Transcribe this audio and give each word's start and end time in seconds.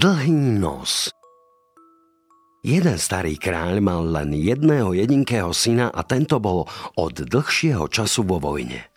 Dlhý 0.00 0.32
nos 0.32 1.12
Jeden 2.64 2.96
starý 2.96 3.36
kráľ 3.36 3.84
mal 3.84 4.08
len 4.08 4.32
jedného 4.32 4.96
jedinkého 4.96 5.52
syna 5.52 5.92
a 5.92 6.00
tento 6.08 6.40
bol 6.40 6.64
od 6.96 7.20
dlhšieho 7.20 7.84
času 7.84 8.24
vo 8.24 8.40
vojne. 8.40 8.88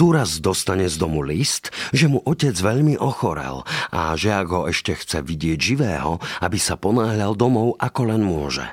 Tu 0.00 0.08
raz 0.08 0.40
dostane 0.40 0.88
z 0.88 0.96
domu 0.96 1.20
list, 1.20 1.68
že 1.92 2.08
mu 2.08 2.24
otec 2.24 2.56
veľmi 2.56 2.96
ochorel 2.96 3.60
a 3.92 4.16
že 4.16 4.32
ak 4.32 4.48
ho 4.48 4.64
ešte 4.72 4.96
chce 4.96 5.20
vidieť 5.20 5.60
živého, 5.60 6.16
aby 6.40 6.56
sa 6.56 6.80
ponáhľal 6.80 7.36
domov 7.36 7.76
ako 7.76 8.08
len 8.08 8.24
môže. 8.24 8.64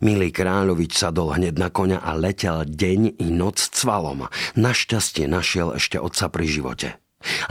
Milý 0.00 0.32
kráľovič 0.32 0.96
sadol 0.96 1.36
hneď 1.36 1.60
na 1.60 1.68
koňa 1.68 2.00
a 2.00 2.16
letel 2.16 2.64
deň 2.64 3.20
i 3.20 3.28
noc 3.28 3.60
cvalom. 3.60 4.32
Našťastie 4.56 5.28
našiel 5.28 5.76
ešte 5.76 6.00
otca 6.00 6.32
pri 6.32 6.48
živote. 6.48 6.88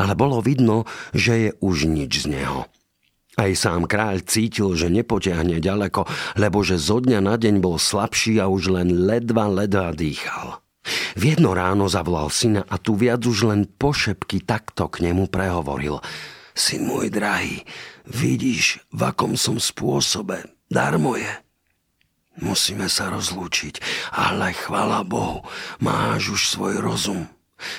Ale 0.02 0.18
bolo 0.18 0.42
vidno, 0.42 0.90
že 1.14 1.34
je 1.38 1.50
už 1.62 1.86
nič 1.86 2.26
z 2.26 2.34
neho. 2.34 2.66
Aj 3.34 3.50
sám 3.58 3.90
kráľ 3.90 4.22
cítil, 4.22 4.78
že 4.78 4.94
nepotiahne 4.94 5.58
ďaleko, 5.58 6.06
lebo 6.38 6.62
že 6.62 6.78
zo 6.78 7.02
dňa 7.02 7.20
na 7.26 7.34
deň 7.34 7.66
bol 7.66 7.82
slabší 7.82 8.38
a 8.38 8.46
už 8.46 8.70
len 8.70 9.10
ledva, 9.10 9.50
ledva 9.50 9.90
dýchal. 9.90 10.62
V 11.18 11.22
jedno 11.34 11.58
ráno 11.58 11.90
zavolal 11.90 12.30
syna 12.30 12.62
a 12.70 12.78
tu 12.78 12.94
viac 12.94 13.26
už 13.26 13.50
len 13.50 13.66
pošepky 13.66 14.46
takto 14.46 14.86
k 14.86 15.10
nemu 15.10 15.32
prehovoril. 15.32 15.98
Syn 16.54 16.86
môj 16.86 17.10
drahý, 17.10 17.66
vidíš, 18.06 18.86
v 18.94 19.02
akom 19.10 19.34
som 19.34 19.58
spôsobe, 19.58 20.46
darmo 20.70 21.18
je. 21.18 21.34
Musíme 22.38 22.86
sa 22.86 23.10
rozlúčiť, 23.10 23.82
ale 24.14 24.54
chvala 24.54 25.02
Bohu, 25.02 25.42
máš 25.82 26.38
už 26.38 26.42
svoj 26.54 26.82
rozum. 26.82 27.26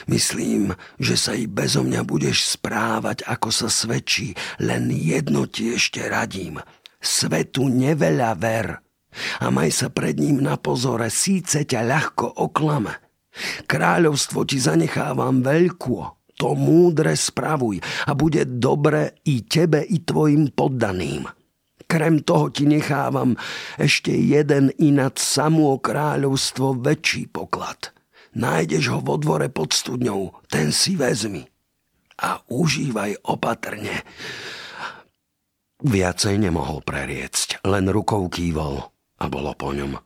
Myslím, 0.06 0.76
že 1.00 1.16
sa 1.16 1.32
i 1.34 1.48
bezo 1.48 1.82
mňa 1.84 2.02
budeš 2.04 2.56
správať, 2.56 3.24
ako 3.24 3.48
sa 3.48 3.68
svedčí, 3.68 4.36
len 4.60 4.90
jedno 4.92 5.48
ti 5.48 5.74
ešte 5.74 6.04
radím. 6.06 6.60
Svetu 7.00 7.68
neveľa 7.68 8.32
ver 8.36 8.84
a 9.40 9.46
maj 9.50 9.70
sa 9.70 9.88
pred 9.90 10.18
ním 10.18 10.42
na 10.42 10.58
pozore, 10.58 11.10
síce 11.10 11.62
ťa 11.62 11.80
ľahko 11.86 12.26
oklame. 12.42 12.98
Kráľovstvo 13.66 14.46
ti 14.46 14.62
zanechávam 14.62 15.42
veľkú, 15.42 15.96
to 16.38 16.54
múdre 16.54 17.14
spravuj 17.14 17.82
a 18.06 18.14
bude 18.14 18.46
dobre 18.46 19.22
i 19.26 19.42
tebe, 19.46 19.82
i 19.82 20.02
tvojim 20.02 20.54
poddaným. 20.54 21.26
Krem 21.84 22.26
toho 22.26 22.50
ti 22.50 22.66
nechávam 22.66 23.38
ešte 23.78 24.10
jeden 24.10 24.72
ináč 24.80 25.20
samo 25.22 25.78
kráľovstvo 25.78 26.78
väčší 26.82 27.30
poklad– 27.30 27.90
Nájdeš 28.34 28.90
ho 28.90 28.98
vo 28.98 29.14
dvore 29.14 29.46
pod 29.46 29.70
studňou, 29.70 30.34
ten 30.50 30.74
si 30.74 30.98
vezmi. 30.98 31.46
A 32.18 32.42
užívaj 32.50 33.26
opatrne. 33.26 34.02
Viacej 35.82 36.38
nemohol 36.38 36.82
preriecť, 36.82 37.62
len 37.66 37.90
rukou 37.90 38.26
kývol 38.30 38.82
a 39.18 39.24
bolo 39.30 39.54
po 39.54 39.70
ňom. 39.74 39.98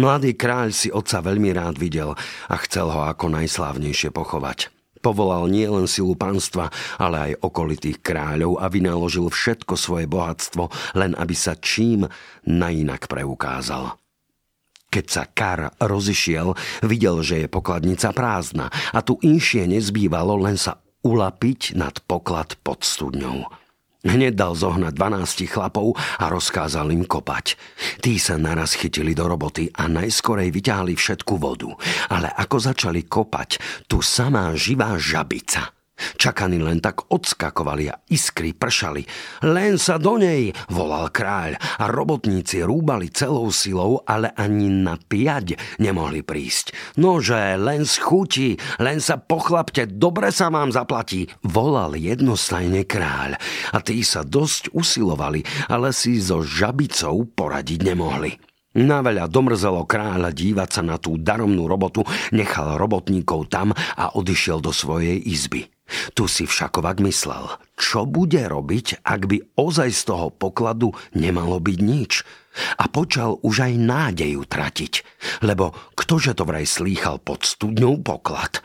Mladý 0.00 0.32
kráľ 0.32 0.72
si 0.72 0.88
otca 0.88 1.20
veľmi 1.20 1.52
rád 1.52 1.76
videl 1.76 2.16
a 2.48 2.54
chcel 2.64 2.88
ho 2.88 3.04
ako 3.04 3.28
najslávnejšie 3.32 4.08
pochovať. 4.08 4.72
Povolal 5.04 5.52
nielen 5.52 5.84
silu 5.86 6.16
panstva, 6.16 6.72
ale 6.96 7.32
aj 7.32 7.44
okolitých 7.44 8.00
kráľov 8.00 8.58
a 8.58 8.66
vynaložil 8.72 9.28
všetko 9.28 9.76
svoje 9.76 10.08
bohatstvo, 10.08 10.72
len 10.96 11.12
aby 11.14 11.36
sa 11.36 11.54
čím 11.54 12.08
nainak 12.48 13.06
preukázal. 13.06 13.94
Keď 14.96 15.12
sa 15.12 15.28
Kar 15.28 15.76
rozišiel, 15.76 16.56
videl, 16.88 17.20
že 17.20 17.44
je 17.44 17.52
pokladnica 17.52 18.16
prázdna 18.16 18.72
a 18.96 19.04
tu 19.04 19.20
inšie 19.20 19.68
nezbývalo 19.68 20.40
len 20.40 20.56
sa 20.56 20.80
ulapiť 21.04 21.76
nad 21.76 22.00
poklad 22.08 22.56
pod 22.64 22.80
studňou. 22.80 23.44
Hneď 24.08 24.32
dal 24.32 24.56
zohnať 24.56 24.96
12 24.96 25.52
chlapov 25.52 26.00
a 26.16 26.32
rozkázal 26.32 26.96
im 26.96 27.04
kopať. 27.04 27.60
Tí 28.00 28.16
sa 28.16 28.40
naraz 28.40 28.72
chytili 28.72 29.12
do 29.12 29.28
roboty 29.28 29.68
a 29.68 29.84
najskorej 29.84 30.48
vyťahli 30.48 30.96
všetku 30.96 31.36
vodu. 31.36 31.76
Ale 32.08 32.32
ako 32.32 32.56
začali 32.56 33.04
kopať, 33.04 33.60
tu 33.84 34.00
samá 34.00 34.56
živá 34.56 34.96
žabica– 34.96 35.68
Čakaní 36.16 36.60
len 36.60 36.80
tak 36.80 37.08
odskakovali 37.08 37.84
a 37.88 37.98
iskry 38.12 38.52
pršali. 38.52 39.02
Len 39.48 39.80
sa 39.80 39.96
do 39.96 40.20
nej, 40.20 40.52
volal 40.68 41.08
kráľ 41.08 41.56
a 41.80 41.84
robotníci 41.88 42.60
rúbali 42.64 43.08
celou 43.12 43.48
silou, 43.48 44.04
ale 44.04 44.32
ani 44.36 44.68
na 44.68 45.00
piať 45.00 45.56
nemohli 45.80 46.20
prísť. 46.20 46.98
Nože, 47.00 47.56
len 47.56 47.88
schutí, 47.88 48.60
len 48.80 49.00
sa 49.00 49.16
pochlapte, 49.16 49.88
dobre 49.88 50.32
sa 50.32 50.52
vám 50.52 50.72
zaplatí, 50.72 51.28
volal 51.44 51.96
jednostajne 51.96 52.84
kráľ. 52.84 53.40
A 53.72 53.78
tí 53.80 54.04
sa 54.04 54.24
dosť 54.24 54.72
usilovali, 54.76 55.44
ale 55.72 55.92
si 55.92 56.20
so 56.20 56.44
žabicou 56.44 57.24
poradiť 57.24 57.80
nemohli. 57.82 58.36
Naveľa 58.76 59.32
domrzelo 59.32 59.88
kráľa 59.88 60.36
dívať 60.36 60.68
sa 60.68 60.82
na 60.84 61.00
tú 61.00 61.16
daromnú 61.16 61.64
robotu, 61.64 62.04
nechal 62.28 62.76
robotníkov 62.76 63.48
tam 63.48 63.72
a 63.72 64.12
odišiel 64.12 64.60
do 64.60 64.68
svojej 64.68 65.16
izby. 65.16 65.75
Tu 66.18 66.24
si 66.26 66.44
všakovak 66.44 66.98
myslel, 67.06 67.46
čo 67.78 68.02
bude 68.08 68.42
robiť, 68.42 69.06
ak 69.06 69.30
by 69.30 69.38
ozaj 69.54 69.90
z 69.94 70.02
toho 70.10 70.28
pokladu 70.34 70.90
nemalo 71.14 71.62
byť 71.62 71.78
nič. 71.78 72.12
A 72.80 72.88
počal 72.88 73.38
už 73.44 73.68
aj 73.70 73.74
nádeju 73.76 74.42
tratiť, 74.48 74.94
lebo 75.44 75.76
ktože 75.94 76.34
to 76.34 76.48
vraj 76.48 76.64
slýchal 76.64 77.20
pod 77.22 77.44
studňou 77.46 78.00
poklad. 78.00 78.64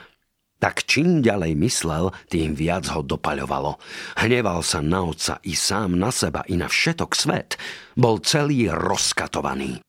Tak 0.62 0.86
čím 0.86 1.26
ďalej 1.26 1.58
myslel, 1.58 2.14
tým 2.30 2.54
viac 2.54 2.86
ho 2.94 3.02
dopaľovalo. 3.02 3.82
Hneval 4.22 4.62
sa 4.62 4.78
na 4.86 5.02
otca 5.02 5.42
i 5.42 5.58
sám 5.58 5.98
na 5.98 6.14
seba 6.14 6.46
i 6.46 6.54
na 6.54 6.70
všetok 6.70 7.12
svet. 7.18 7.58
Bol 7.98 8.22
celý 8.22 8.70
rozkatovaný. 8.70 9.82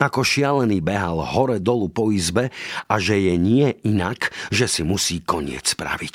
Ako 0.00 0.24
šialený 0.24 0.80
behal 0.80 1.20
hore 1.20 1.60
dolu 1.60 1.92
po 1.92 2.08
izbe 2.08 2.48
a 2.88 2.94
že 2.96 3.20
je 3.20 3.34
nie 3.36 3.76
inak, 3.84 4.32
že 4.48 4.64
si 4.64 4.80
musí 4.80 5.20
koniec 5.20 5.76
spraviť. 5.76 6.14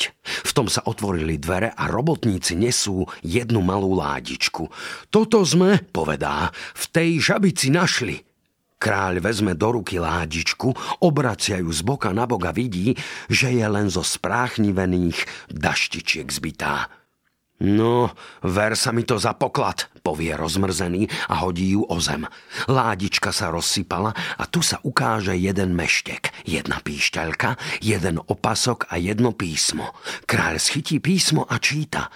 V 0.50 0.52
tom 0.58 0.66
sa 0.66 0.82
otvorili 0.82 1.38
dvere 1.38 1.70
a 1.78 1.86
robotníci 1.86 2.58
nesú 2.58 3.06
jednu 3.22 3.62
malú 3.62 3.94
ládičku. 3.94 4.66
Toto 5.14 5.46
sme, 5.46 5.86
povedá, 5.94 6.50
v 6.74 6.86
tej 6.90 7.10
žabici 7.22 7.70
našli. 7.70 8.18
Kráľ 8.78 9.22
vezme 9.26 9.58
do 9.58 9.82
ruky 9.82 9.98
ládičku, 9.98 11.02
obraciajú 11.02 11.70
z 11.70 11.82
boka 11.82 12.14
na 12.14 12.30
boga 12.30 12.54
vidí, 12.54 12.94
že 13.26 13.50
je 13.50 13.66
len 13.66 13.90
zo 13.90 14.06
spráchnivených 14.06 15.26
daštičiek 15.50 16.30
zbytá. 16.30 16.90
No, 17.58 18.14
ver 18.46 18.78
sa 18.78 18.94
mi 18.94 19.02
to 19.02 19.18
za 19.18 19.34
poklad, 19.34 19.90
povie 20.06 20.30
rozmrzený 20.38 21.10
a 21.34 21.42
hodí 21.42 21.74
ju 21.74 21.90
o 21.90 21.98
zem. 21.98 22.30
Ládička 22.70 23.34
sa 23.34 23.50
rozsypala 23.50 24.14
a 24.14 24.46
tu 24.46 24.62
sa 24.62 24.78
ukáže 24.86 25.34
jeden 25.34 25.74
meštek, 25.74 26.46
jedna 26.46 26.78
píšťalka, 26.86 27.82
jeden 27.82 28.22
opasok 28.22 28.94
a 28.94 29.02
jedno 29.02 29.34
písmo. 29.34 29.98
Kráľ 30.30 30.62
schytí 30.62 31.02
písmo 31.02 31.50
a 31.50 31.58
číta. 31.58 32.14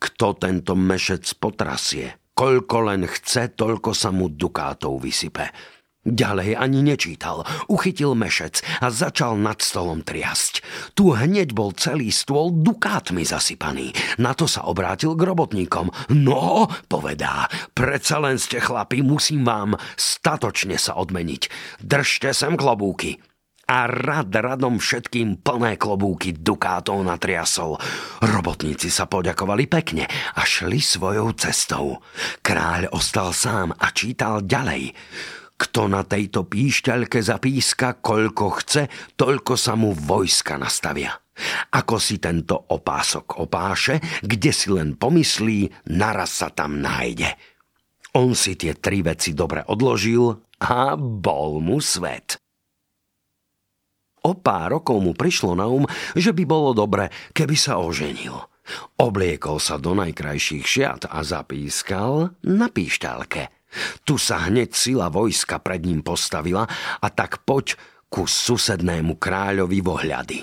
Kto 0.00 0.40
tento 0.40 0.72
mešec 0.72 1.28
potrasie? 1.36 2.32
Koľko 2.32 2.88
len 2.88 3.04
chce, 3.04 3.52
toľko 3.52 3.92
sa 3.92 4.08
mu 4.08 4.32
dukátov 4.32 5.04
vysype. 5.04 5.52
Ďalej 6.02 6.58
ani 6.58 6.82
nečítal. 6.82 7.46
Uchytil 7.70 8.18
mešec 8.18 8.58
a 8.82 8.90
začal 8.90 9.38
nad 9.38 9.62
stolom 9.62 10.02
triasť. 10.02 10.58
Tu 10.98 11.14
hneď 11.14 11.54
bol 11.54 11.70
celý 11.78 12.10
stôl 12.10 12.50
dukátmi 12.50 13.22
zasypaný. 13.22 13.94
Na 14.18 14.34
to 14.34 14.50
sa 14.50 14.66
obrátil 14.66 15.14
k 15.14 15.22
robotníkom. 15.22 15.94
No, 16.10 16.66
povedá, 16.90 17.46
predsa 17.70 18.18
len 18.18 18.42
ste 18.42 18.58
chlapi, 18.58 18.98
musím 19.06 19.46
vám 19.46 19.78
statočne 19.94 20.74
sa 20.74 20.98
odmeniť. 20.98 21.42
Držte 21.78 22.34
sem 22.34 22.58
klobúky 22.58 23.22
a 23.70 23.86
rad 23.86 24.34
radom 24.34 24.82
všetkým 24.82 25.38
plné 25.38 25.78
klobúky 25.78 26.34
dukátov 26.34 26.98
natriasol. 27.06 27.78
Robotníci 28.20 28.90
sa 28.90 29.06
poďakovali 29.06 29.70
pekne 29.70 30.10
a 30.34 30.42
šli 30.42 30.82
svojou 30.82 31.30
cestou. 31.38 32.02
Kráľ 32.42 32.90
ostal 32.90 33.30
sám 33.30 33.70
a 33.70 33.94
čítal 33.94 34.42
ďalej. 34.42 34.92
Kto 35.62 35.86
na 35.86 36.02
tejto 36.02 36.50
píšťaľke 36.50 37.22
zapíska, 37.22 38.02
koľko 38.02 38.58
chce, 38.58 38.90
toľko 39.14 39.54
sa 39.54 39.78
mu 39.78 39.94
vojska 39.94 40.58
nastavia. 40.58 41.14
Ako 41.70 42.02
si 42.02 42.18
tento 42.18 42.58
opások 42.74 43.38
opáše, 43.38 44.02
kde 44.26 44.50
si 44.50 44.74
len 44.74 44.98
pomyslí, 44.98 45.86
naraz 45.94 46.42
sa 46.42 46.50
tam 46.50 46.82
nájde. 46.82 47.30
On 48.18 48.34
si 48.34 48.58
tie 48.58 48.74
tri 48.74 49.06
veci 49.06 49.38
dobre 49.38 49.62
odložil 49.62 50.34
a 50.66 50.98
bol 50.98 51.62
mu 51.62 51.78
svet. 51.78 52.42
O 54.26 54.34
pár 54.34 54.82
rokov 54.82 54.98
mu 54.98 55.14
prišlo 55.14 55.54
na 55.54 55.70
um, 55.70 55.86
že 56.18 56.34
by 56.34 56.42
bolo 56.42 56.74
dobre, 56.74 57.06
keby 57.30 57.54
sa 57.54 57.78
oženil. 57.78 58.34
Obliekol 58.98 59.62
sa 59.62 59.78
do 59.78 59.94
najkrajších 59.94 60.66
šiat 60.66 61.02
a 61.06 61.22
zapískal 61.22 62.34
na 62.50 62.66
píšťalke– 62.66 63.46
tu 64.04 64.20
sa 64.20 64.48
hneď 64.48 64.72
sila 64.72 65.08
vojska 65.08 65.60
pred 65.60 65.82
ním 65.84 66.04
postavila 66.04 66.68
a 67.00 67.06
tak 67.08 67.44
poď 67.44 67.76
ku 68.12 68.28
susednému 68.28 69.16
kráľovi 69.16 69.78
vohľady. 69.80 70.38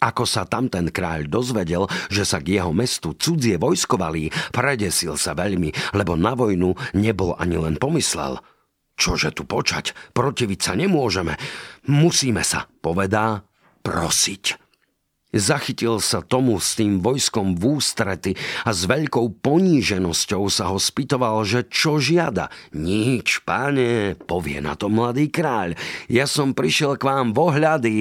Ako 0.00 0.24
sa 0.24 0.48
tam 0.48 0.72
ten 0.72 0.88
kráľ 0.88 1.28
dozvedel, 1.28 1.84
že 2.08 2.24
sa 2.24 2.40
k 2.40 2.56
jeho 2.56 2.72
mestu 2.72 3.12
cudzie 3.12 3.60
vojskovalí, 3.60 4.32
predesil 4.48 5.20
sa 5.20 5.36
veľmi, 5.36 5.92
lebo 5.92 6.16
na 6.16 6.32
vojnu 6.32 6.72
nebol 6.96 7.36
ani 7.36 7.60
len 7.60 7.76
pomyslel. 7.76 8.40
Čože 8.96 9.36
tu 9.36 9.44
počať? 9.44 9.92
Protiviť 10.16 10.60
sa 10.60 10.72
nemôžeme. 10.72 11.36
Musíme 11.92 12.40
sa, 12.44 12.64
povedá, 12.80 13.44
prosiť. 13.84 14.69
Zachytil 15.30 16.02
sa 16.02 16.26
tomu 16.26 16.58
s 16.58 16.74
tým 16.74 16.98
vojskom 16.98 17.54
v 17.54 17.78
ústrety 17.78 18.34
a 18.66 18.74
s 18.74 18.90
veľkou 18.90 19.38
poníženosťou 19.38 20.42
sa 20.50 20.74
ho 20.74 20.78
spýtoval, 20.82 21.46
že 21.46 21.70
čo 21.70 22.02
žiada. 22.02 22.50
Nič, 22.74 23.46
páne, 23.46 24.18
povie 24.26 24.58
na 24.58 24.74
to 24.74 24.90
mladý 24.90 25.30
kráľ. 25.30 25.78
Ja 26.10 26.26
som 26.26 26.50
prišiel 26.50 26.98
k 26.98 27.06
vám 27.06 27.30
v 27.30 27.38
ohľady. 27.38 27.98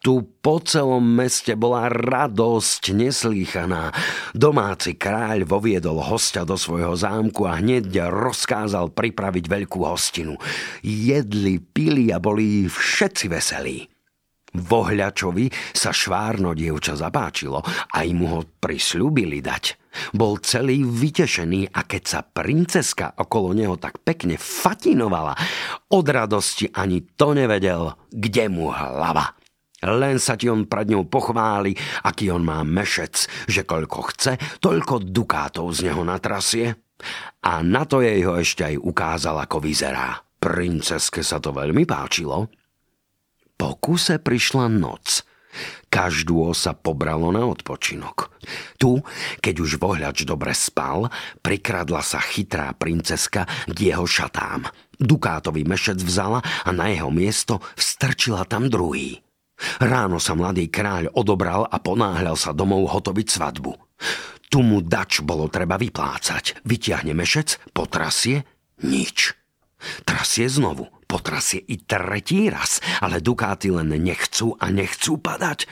Tu 0.00 0.24
po 0.40 0.56
celom 0.64 1.04
meste 1.04 1.52
bola 1.52 1.92
radosť 1.92 2.96
neslýchaná. 2.96 3.92
Domáci 4.32 4.96
kráľ 4.96 5.44
voviedol 5.44 6.00
hostia 6.00 6.48
do 6.48 6.56
svojho 6.56 6.96
zámku 6.96 7.44
a 7.44 7.60
hneď 7.60 8.08
rozkázal 8.08 8.96
pripraviť 8.96 9.44
veľkú 9.44 9.84
hostinu. 9.84 10.40
Jedli, 10.80 11.60
pili 11.60 12.08
a 12.08 12.16
boli 12.16 12.64
všetci 12.64 13.28
veselí. 13.28 13.99
Vohľačovi 14.50 15.46
sa 15.70 15.94
švárno 15.94 16.58
dievča 16.58 16.98
zapáčilo 16.98 17.62
a 17.94 18.02
im 18.02 18.26
ho 18.26 18.42
prisľúbili 18.42 19.38
dať. 19.38 19.78
Bol 20.14 20.42
celý 20.42 20.82
vytešený 20.82 21.70
a 21.70 21.86
keď 21.86 22.02
sa 22.02 22.20
princeska 22.22 23.14
okolo 23.18 23.54
neho 23.54 23.78
tak 23.78 24.02
pekne 24.02 24.38
fatinovala, 24.38 25.34
od 25.90 26.06
radosti 26.06 26.70
ani 26.70 27.02
to 27.14 27.34
nevedel, 27.34 27.94
kde 28.10 28.50
mu 28.50 28.70
hlava. 28.70 29.38
Len 29.80 30.20
sa 30.20 30.36
ti 30.36 30.50
on 30.50 30.68
pred 30.68 30.92
ňou 30.92 31.08
pochváli, 31.08 31.72
aký 32.04 32.28
on 32.28 32.44
má 32.44 32.60
mešec, 32.60 33.48
že 33.48 33.64
koľko 33.64 34.12
chce, 34.12 34.32
toľko 34.60 35.08
dukátov 35.08 35.72
z 35.72 35.88
neho 35.88 36.04
natrasie. 36.04 36.76
A 37.48 37.64
na 37.64 37.88
to 37.88 38.04
jej 38.04 38.20
ho 38.28 38.36
ešte 38.36 38.66
aj 38.66 38.76
ukázal, 38.76 39.40
ako 39.40 39.64
vyzerá. 39.64 40.20
Princeske 40.36 41.24
sa 41.24 41.40
to 41.40 41.56
veľmi 41.56 41.88
páčilo 41.88 42.59
po 43.60 43.76
kuse 43.76 44.16
prišla 44.16 44.72
noc. 44.72 45.20
Každú 45.92 46.48
sa 46.56 46.72
pobralo 46.72 47.28
na 47.28 47.44
odpočinok. 47.44 48.32
Tu, 48.80 49.04
keď 49.44 49.54
už 49.60 49.76
vohľač 49.76 50.24
dobre 50.24 50.56
spal, 50.56 51.12
prikradla 51.44 52.00
sa 52.00 52.24
chytrá 52.24 52.72
princeska 52.72 53.44
k 53.68 53.92
jeho 53.92 54.08
šatám. 54.08 54.64
Dukátový 54.96 55.68
mešec 55.68 56.00
vzala 56.00 56.40
a 56.40 56.70
na 56.72 56.88
jeho 56.88 57.12
miesto 57.12 57.60
vstrčila 57.76 58.48
tam 58.48 58.72
druhý. 58.72 59.20
Ráno 59.76 60.16
sa 60.16 60.32
mladý 60.32 60.72
kráľ 60.72 61.12
odobral 61.12 61.68
a 61.68 61.76
ponáhľal 61.76 62.40
sa 62.40 62.56
domov 62.56 62.88
hotoviť 62.88 63.28
svadbu. 63.28 63.76
Tu 64.48 64.64
mu 64.64 64.80
dač 64.80 65.20
bolo 65.20 65.52
treba 65.52 65.76
vyplácať. 65.76 66.64
Vytiahne 66.64 67.12
mešec, 67.12 67.60
potrasie, 67.76 68.48
nič. 68.80 69.36
Trasie 70.08 70.48
znovu, 70.48 70.88
potrasie 71.10 71.58
i 71.66 71.82
tretí 71.82 72.46
raz, 72.46 72.78
ale 73.02 73.18
dukáty 73.18 73.74
len 73.74 73.90
nechcú 73.90 74.54
a 74.54 74.70
nechcú 74.70 75.18
padať. 75.18 75.66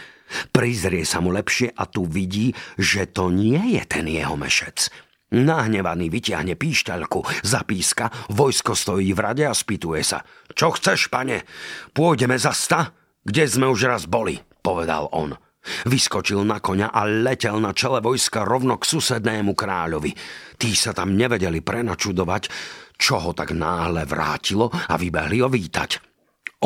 Prizrie 0.50 1.06
sa 1.06 1.22
mu 1.22 1.30
lepšie 1.30 1.70
a 1.78 1.86
tu 1.86 2.02
vidí, 2.02 2.50
že 2.74 3.06
to 3.06 3.30
nie 3.30 3.78
je 3.78 3.82
ten 3.86 4.10
jeho 4.10 4.34
mešec. 4.34 4.90
Nahnevaný 5.28 6.08
vyťahne 6.08 6.56
píšťalku, 6.56 7.44
zapíska, 7.44 8.08
vojsko 8.32 8.72
stojí 8.72 9.12
v 9.12 9.20
rade 9.20 9.44
a 9.44 9.52
spýtuje 9.52 10.00
sa. 10.02 10.24
Čo 10.56 10.74
chceš, 10.74 11.12
pane? 11.12 11.44
Pôjdeme 11.92 12.34
za 12.40 12.56
sta? 12.56 12.96
Kde 13.22 13.44
sme 13.44 13.68
už 13.68 13.92
raz 13.92 14.02
boli, 14.08 14.40
povedal 14.64 15.06
on. 15.12 15.36
Vyskočil 15.84 16.48
na 16.48 16.64
koňa 16.64 16.88
a 16.88 17.04
letel 17.04 17.60
na 17.60 17.76
čele 17.76 18.00
vojska 18.00 18.40
rovno 18.40 18.80
k 18.80 18.88
susednému 18.88 19.52
kráľovi. 19.52 20.16
Tí 20.56 20.72
sa 20.72 20.96
tam 20.96 21.12
nevedeli 21.12 21.60
prenačudovať, 21.60 22.48
čo 22.98 23.22
ho 23.22 23.30
tak 23.32 23.54
náhle 23.54 24.04
vrátilo 24.04 24.68
a 24.68 24.98
vybehli 24.98 25.40
ho 25.40 25.48
vítať. 25.48 26.02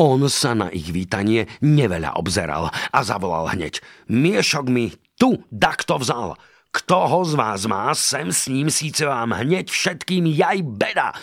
On 0.01 0.17
sa 0.25 0.57
na 0.57 0.73
ich 0.73 0.89
vítanie 0.89 1.45
neveľa 1.61 2.17
obzeral 2.17 2.73
a 2.73 2.99
zavolal 3.05 3.53
hneď. 3.53 3.77
Miešok 4.09 4.65
mi 4.65 4.89
tu 5.21 5.45
dakto 5.53 6.01
vzal. 6.01 6.33
Kto 6.73 6.97
ho 7.05 7.21
z 7.21 7.37
vás 7.37 7.69
má, 7.69 7.93
sem 7.93 8.33
s 8.33 8.49
ním 8.49 8.73
síce 8.73 9.05
vám 9.05 9.37
hneď 9.37 9.69
všetkým 9.69 10.25
jaj 10.25 10.65
beda. 10.65 11.13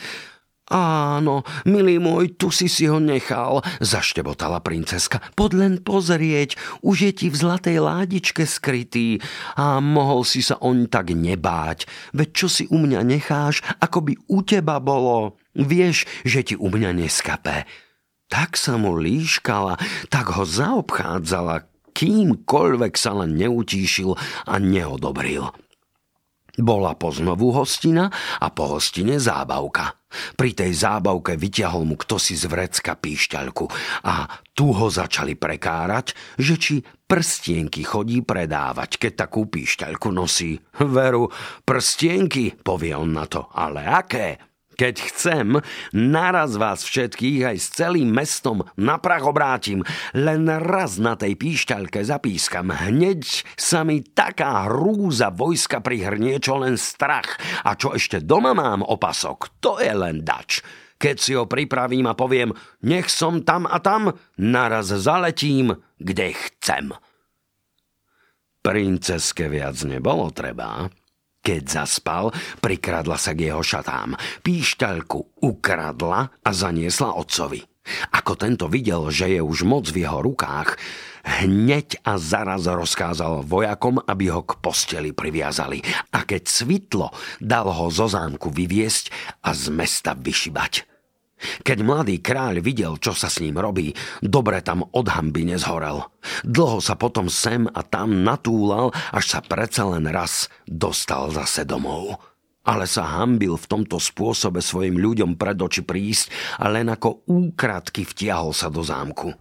Áno, 0.70 1.43
milý 1.67 1.99
môj, 1.99 2.38
tu 2.38 2.55
si 2.55 2.70
si 2.70 2.87
ho 2.87 3.02
nechal, 3.02 3.58
zaštebotala 3.82 4.62
princeska. 4.62 5.19
Pod 5.34 5.50
len 5.50 5.82
pozrieť, 5.82 6.55
už 6.87 7.11
je 7.11 7.12
ti 7.12 7.26
v 7.26 7.34
zlatej 7.34 7.82
ládičke 7.82 8.46
skrytý 8.46 9.19
a 9.58 9.82
mohol 9.82 10.22
si 10.22 10.46
sa 10.46 10.62
oň 10.62 10.87
tak 10.87 11.11
nebáť. 11.11 11.90
Veď 12.14 12.28
čo 12.31 12.46
si 12.46 12.70
u 12.70 12.78
mňa 12.78 13.02
necháš, 13.02 13.67
ako 13.82 13.99
by 14.06 14.12
u 14.31 14.38
teba 14.46 14.78
bolo. 14.78 15.34
Vieš, 15.58 16.06
že 16.22 16.46
ti 16.46 16.55
u 16.55 16.70
mňa 16.70 16.94
neskapé. 16.94 17.66
Tak 18.31 18.55
sa 18.55 18.78
mu 18.78 18.94
líškala, 18.94 19.75
tak 20.06 20.38
ho 20.38 20.46
zaobchádzala, 20.46 21.66
kýmkoľvek 21.99 22.94
sa 22.94 23.19
len 23.19 23.34
neutíšil 23.34 24.14
a 24.46 24.55
neodobril. 24.62 25.50
Bola 26.58 26.99
poznovu 26.99 27.55
hostina 27.55 28.11
a 28.43 28.50
po 28.50 28.75
hostine 28.75 29.23
zábavka. 29.23 29.94
Pri 30.35 30.58
tej 30.58 30.75
zábavke 30.75 31.38
vyťahol 31.38 31.87
mu 31.87 31.94
kto 31.94 32.19
si 32.19 32.35
z 32.35 32.50
vrecka 32.50 32.99
píšťaľku 32.99 33.70
a 34.11 34.26
tu 34.50 34.75
ho 34.75 34.91
začali 34.91 35.38
prekárať, 35.38 36.19
že 36.35 36.58
či 36.58 36.75
prstienky 36.82 37.87
chodí 37.87 38.19
predávať, 38.26 38.99
keď 38.99 39.12
takú 39.26 39.47
píšťaľku 39.47 40.11
nosí. 40.11 40.58
Veru, 40.82 41.31
prstienky, 41.62 42.58
povie 42.58 42.91
on 42.99 43.14
na 43.14 43.31
to, 43.31 43.47
ale 43.55 43.87
aké? 43.87 44.50
Keď 44.80 44.96
chcem, 45.12 45.60
naraz 45.92 46.56
vás 46.56 46.80
všetkých 46.88 47.52
aj 47.52 47.56
s 47.60 47.68
celým 47.76 48.16
mestom 48.16 48.64
na 48.80 48.96
prach 48.96 49.28
obrátim. 49.28 49.84
Len 50.16 50.48
raz 50.48 50.96
na 50.96 51.20
tej 51.20 51.36
píšťalke 51.36 52.00
zapískam. 52.00 52.72
Hneď 52.72 53.44
sa 53.60 53.84
mi 53.84 54.00
taká 54.00 54.72
hrúza 54.72 55.28
vojska 55.28 55.84
prihrnie, 55.84 56.40
čo 56.40 56.64
len 56.64 56.80
strach. 56.80 57.36
A 57.60 57.76
čo 57.76 57.92
ešte 57.92 58.24
doma 58.24 58.56
mám 58.56 58.80
opasok, 58.80 59.60
to 59.60 59.76
je 59.84 59.92
len 59.92 60.24
dač. 60.24 60.64
Keď 60.96 61.16
si 61.20 61.36
ho 61.36 61.44
pripravím 61.44 62.08
a 62.08 62.16
poviem, 62.16 62.56
nech 62.80 63.12
som 63.12 63.44
tam 63.44 63.68
a 63.68 63.84
tam, 63.84 64.16
naraz 64.40 64.96
zaletím, 64.96 65.76
kde 66.00 66.32
chcem. 66.32 66.96
Princeske 68.64 69.44
viac 69.52 69.76
nebolo 69.84 70.32
treba. 70.32 70.88
Keď 71.40 71.62
zaspal, 71.64 72.28
prikradla 72.61 73.16
sa 73.16 73.32
k 73.32 73.49
jeho 73.49 73.64
šatám. 73.64 74.12
Píšťalku 74.44 75.40
ukradla 75.40 76.28
a 76.44 76.50
zaniesla 76.52 77.16
otcovi. 77.16 77.64
Ako 78.12 78.37
tento 78.37 78.68
videl, 78.68 79.09
že 79.09 79.32
je 79.32 79.40
už 79.40 79.64
moc 79.64 79.88
v 79.88 80.04
jeho 80.04 80.20
rukách, 80.20 80.76
hneď 81.25 81.97
a 82.04 82.20
zaraz 82.20 82.68
rozkázal 82.68 83.40
vojakom, 83.44 84.04
aby 84.04 84.28
ho 84.30 84.44
k 84.44 84.61
posteli 84.61 85.16
priviazali. 85.16 85.80
A 86.12 86.28
keď 86.28 86.42
svitlo, 86.44 87.09
dal 87.40 87.73
ho 87.73 87.88
zo 87.88 88.04
zámku 88.04 88.52
vyviesť 88.52 89.09
a 89.40 89.56
z 89.56 89.73
mesta 89.73 90.12
vyšibať. 90.12 90.89
Keď 91.64 91.78
mladý 91.80 92.20
kráľ 92.20 92.61
videl, 92.61 93.00
čo 93.00 93.16
sa 93.16 93.32
s 93.32 93.40
ním 93.40 93.56
robí, 93.56 93.92
dobre 94.20 94.61
tam 94.61 94.85
od 94.85 95.06
hamby 95.09 95.49
nezhorel. 95.49 96.04
Dlho 96.44 96.78
sa 96.85 96.97
potom 97.00 97.32
sem 97.32 97.64
a 97.64 97.80
tam 97.80 98.20
natúlal, 98.20 98.92
až 99.12 99.25
sa 99.37 99.40
predsa 99.40 99.88
len 99.88 100.04
raz 100.09 100.52
dostal 100.68 101.32
zase 101.32 101.64
domov. 101.64 102.20
Ale 102.61 102.85
sa 102.85 103.25
hambil 103.25 103.56
v 103.56 103.66
tomto 103.66 103.97
spôsobe 103.97 104.61
svojim 104.61 105.00
ľuďom 105.00 105.40
pred 105.40 105.56
oči 105.56 105.80
prísť 105.80 106.28
a 106.61 106.68
len 106.68 106.92
ako 106.92 107.25
úkratky 107.25 108.04
vtiahol 108.04 108.52
sa 108.52 108.68
do 108.68 108.85
zámku. 108.85 109.32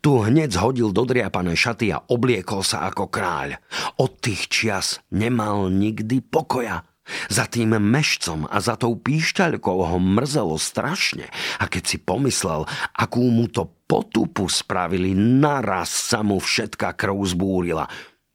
Tu 0.00 0.08
hneď 0.08 0.56
zhodil 0.56 0.92
dodriapané 0.92 1.52
šaty 1.52 1.92
a 1.92 2.00
obliekol 2.00 2.64
sa 2.64 2.88
ako 2.88 3.12
kráľ. 3.12 3.60
Od 4.00 4.12
tých 4.20 4.48
čias 4.48 5.04
nemal 5.12 5.68
nikdy 5.68 6.24
pokoja– 6.24 6.84
za 7.26 7.50
tým 7.50 7.76
mešcom 7.78 8.46
a 8.46 8.58
za 8.62 8.78
tou 8.78 8.94
píšťaľkou 8.94 9.78
ho 9.82 9.98
mrzelo 9.98 10.54
strašne 10.58 11.26
a 11.58 11.66
keď 11.66 11.82
si 11.82 11.98
pomyslel, 11.98 12.66
akú 12.94 13.26
mu 13.28 13.50
to 13.50 13.66
potupu 13.90 14.46
spravili, 14.46 15.12
naraz 15.16 15.90
sa 15.90 16.24
mu 16.24 16.38
všetká 16.38 16.94
krv 16.94 17.18
zbúrila. 17.26 17.90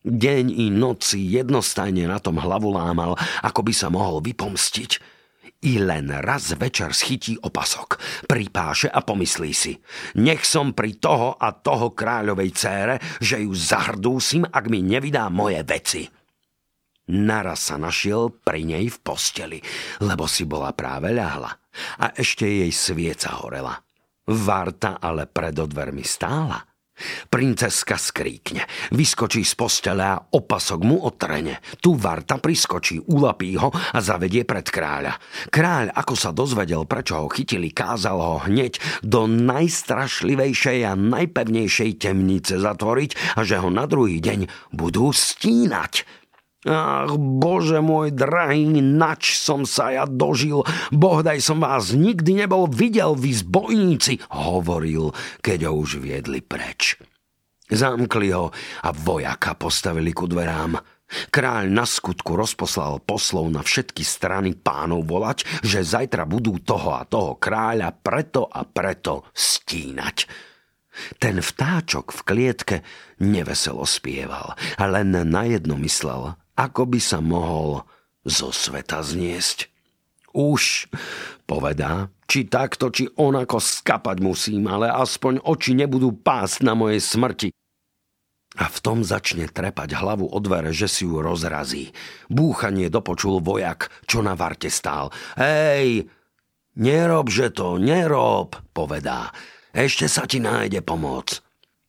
Deň 0.08 0.46
i 0.56 0.72
noci 0.72 1.20
jednostajne 1.36 2.08
na 2.08 2.22
tom 2.24 2.40
hlavu 2.40 2.72
lámal, 2.72 3.20
ako 3.44 3.60
by 3.66 3.74
sa 3.76 3.92
mohol 3.92 4.24
vypomstiť. 4.24 5.18
I 5.58 5.82
len 5.82 6.14
raz 6.22 6.54
večer 6.54 6.94
schytí 6.94 7.34
opasok, 7.42 7.98
pripáše 8.30 8.94
a 8.94 9.02
pomyslí 9.02 9.52
si. 9.58 9.74
Nech 10.22 10.46
som 10.46 10.78
pri 10.78 11.02
toho 11.02 11.34
a 11.34 11.50
toho 11.50 11.98
kráľovej 11.98 12.50
cére, 12.54 12.96
že 13.18 13.42
ju 13.42 13.52
zahrdúsim, 13.58 14.46
ak 14.46 14.70
mi 14.70 14.86
nevydá 14.86 15.34
moje 15.34 15.58
veci. 15.66 16.06
Naraz 17.08 17.72
sa 17.72 17.80
našiel 17.80 18.36
pri 18.44 18.68
nej 18.68 18.92
v 18.92 18.98
posteli, 19.00 19.60
lebo 20.04 20.28
si 20.28 20.44
bola 20.44 20.76
práve 20.76 21.16
ľahla 21.16 21.52
a 22.04 22.12
ešte 22.12 22.44
jej 22.44 22.72
svieca 22.74 23.40
horela. 23.40 23.80
Varta 24.28 25.00
ale 25.00 25.24
pred 25.24 25.56
odvermi 25.56 26.04
stála. 26.04 26.60
Princeska 27.30 27.94
skríkne, 27.94 28.66
vyskočí 28.90 29.46
z 29.46 29.54
postele 29.54 30.02
a 30.02 30.18
opasok 30.18 30.80
mu 30.82 31.06
otrene. 31.06 31.62
Tu 31.78 31.94
Varta 31.94 32.42
priskočí, 32.42 32.98
ulapí 33.14 33.54
ho 33.54 33.70
a 33.70 34.02
zavedie 34.02 34.50
pred 34.50 34.66
kráľa. 34.66 35.14
Kráľ, 35.54 35.94
ako 35.94 36.14
sa 36.18 36.34
dozvedel, 36.34 36.90
prečo 36.90 37.22
ho 37.22 37.30
chytili, 37.30 37.70
kázal 37.70 38.18
ho 38.18 38.38
hneď 38.50 38.82
do 39.06 39.30
najstrašlivejšej 39.30 40.80
a 40.90 40.98
najpevnejšej 40.98 42.02
temnice 42.02 42.58
zatvoriť 42.58 43.38
a 43.38 43.46
že 43.46 43.62
ho 43.62 43.70
na 43.70 43.86
druhý 43.86 44.18
deň 44.18 44.74
budú 44.74 45.14
stínať. 45.14 46.17
Ach, 46.68 47.16
bože 47.16 47.80
môj 47.80 48.12
drahý, 48.12 48.68
nač 48.84 49.40
som 49.40 49.64
sa 49.64 49.96
ja 49.96 50.04
dožil. 50.04 50.68
Bohdaj 50.92 51.40
som 51.40 51.64
vás 51.64 51.96
nikdy 51.96 52.44
nebol 52.44 52.68
videl, 52.68 53.16
vy 53.16 53.40
zbojníci, 53.40 54.20
hovoril, 54.36 55.16
keď 55.40 55.72
ho 55.72 55.80
už 55.80 56.04
viedli 56.04 56.44
preč. 56.44 57.00
Zamkli 57.72 58.36
ho 58.36 58.52
a 58.84 58.90
vojaka 58.92 59.56
postavili 59.56 60.12
ku 60.12 60.28
dverám. 60.28 60.76
Kráľ 61.32 61.72
na 61.72 61.88
skutku 61.88 62.36
rozposlal 62.36 63.00
poslov 63.00 63.48
na 63.48 63.64
všetky 63.64 64.04
strany 64.04 64.60
pánov 64.60 65.08
volať, 65.08 65.64
že 65.64 65.88
zajtra 65.88 66.28
budú 66.28 66.60
toho 66.60 67.00
a 67.00 67.08
toho 67.08 67.40
kráľa 67.40 67.96
preto 67.96 68.44
a 68.52 68.68
preto 68.68 69.32
stínať. 69.32 70.28
Ten 71.16 71.40
vtáčok 71.40 72.12
v 72.12 72.22
klietke 72.28 72.76
neveselo 73.24 73.88
spieval 73.88 74.58
len 74.76 75.16
na 75.16 75.48
jedno 75.48 75.80
myslel 75.80 76.36
ako 76.58 76.90
by 76.90 77.00
sa 77.00 77.22
mohol 77.22 77.86
zo 78.26 78.50
sveta 78.50 79.06
zniesť. 79.06 79.70
Už, 80.34 80.92
povedá, 81.48 82.12
či 82.28 82.46
takto, 82.46 82.92
či 82.92 83.08
onako 83.16 83.58
skapať 83.64 84.18
musím, 84.20 84.68
ale 84.68 84.92
aspoň 84.92 85.42
oči 85.42 85.74
nebudú 85.78 86.12
pásť 86.12 86.68
na 86.68 86.76
mojej 86.76 87.00
smrti. 87.00 87.50
A 88.58 88.66
v 88.68 88.78
tom 88.82 89.06
začne 89.06 89.46
trepať 89.46 89.94
hlavu 89.94 90.34
o 90.34 90.38
dvere, 90.42 90.74
že 90.74 90.90
si 90.90 91.06
ju 91.06 91.22
rozrazí. 91.22 91.94
Búchanie 92.26 92.90
dopočul 92.90 93.38
vojak, 93.38 93.94
čo 94.10 94.26
na 94.26 94.34
varte 94.34 94.74
stál. 94.74 95.14
Hej, 95.38 96.10
nerob, 96.74 97.30
že 97.30 97.54
to, 97.54 97.78
nerob, 97.78 98.58
povedá. 98.74 99.30
Ešte 99.78 100.10
sa 100.10 100.26
ti 100.26 100.42
nájde 100.42 100.82
pomoc. 100.82 101.47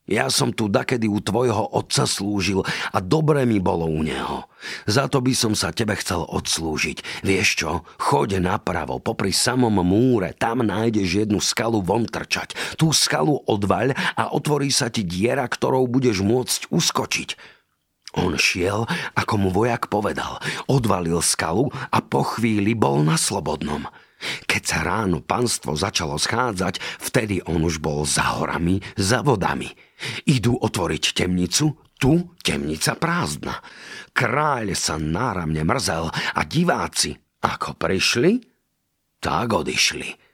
Ja 0.08 0.32
som 0.32 0.56
tu 0.56 0.72
dakedy 0.72 1.04
u 1.04 1.20
tvojho 1.20 1.76
otca 1.76 2.08
slúžil 2.08 2.64
a 2.64 2.98
dobre 3.04 3.44
mi 3.44 3.60
bolo 3.60 3.84
u 3.84 4.00
neho. 4.00 4.48
Za 4.88 5.04
to 5.04 5.20
by 5.20 5.36
som 5.36 5.52
sa 5.52 5.68
tebe 5.68 5.92
chcel 6.00 6.24
odslúžiť. 6.24 7.22
Vieš 7.28 7.48
čo? 7.60 7.70
Choď 8.00 8.40
napravo, 8.40 9.04
popri 9.04 9.36
samom 9.36 9.84
múre, 9.84 10.32
tam 10.32 10.64
nájdeš 10.64 11.28
jednu 11.28 11.44
skalu 11.44 11.84
von 11.84 12.08
trčať. 12.08 12.56
Tú 12.80 12.88
skalu 12.96 13.36
odvaľ 13.44 13.92
a 14.16 14.32
otvorí 14.32 14.72
sa 14.72 14.88
ti 14.88 15.04
diera, 15.04 15.44
ktorou 15.44 15.84
budeš 15.84 16.24
môcť 16.24 16.72
uskočiť. 16.72 17.30
On 18.16 18.32
šiel, 18.32 18.88
ako 19.12 19.34
mu 19.36 19.48
vojak 19.52 19.92
povedal. 19.92 20.40
Odvalil 20.64 21.20
skalu 21.20 21.68
a 21.92 22.00
po 22.00 22.24
chvíli 22.24 22.72
bol 22.72 23.04
na 23.04 23.20
slobodnom. 23.20 23.84
Keď 24.46 24.62
sa 24.62 24.78
ráno 24.82 25.22
panstvo 25.22 25.78
začalo 25.78 26.18
schádzať, 26.18 26.82
vtedy 26.98 27.38
on 27.46 27.62
už 27.62 27.78
bol 27.78 28.02
za 28.02 28.38
horami, 28.38 28.82
za 28.98 29.22
vodami. 29.22 29.70
Idú 30.26 30.58
otvoriť 30.58 31.14
temnicu, 31.14 31.78
tu 31.98 32.38
temnica 32.42 32.94
prázdna. 32.94 33.58
Kráľ 34.14 34.74
sa 34.74 34.98
náramne 34.98 35.62
mrzel 35.66 36.10
a 36.10 36.40
diváci, 36.46 37.14
ako 37.42 37.78
prišli, 37.78 38.42
tak 39.18 39.54
odišli. 39.54 40.27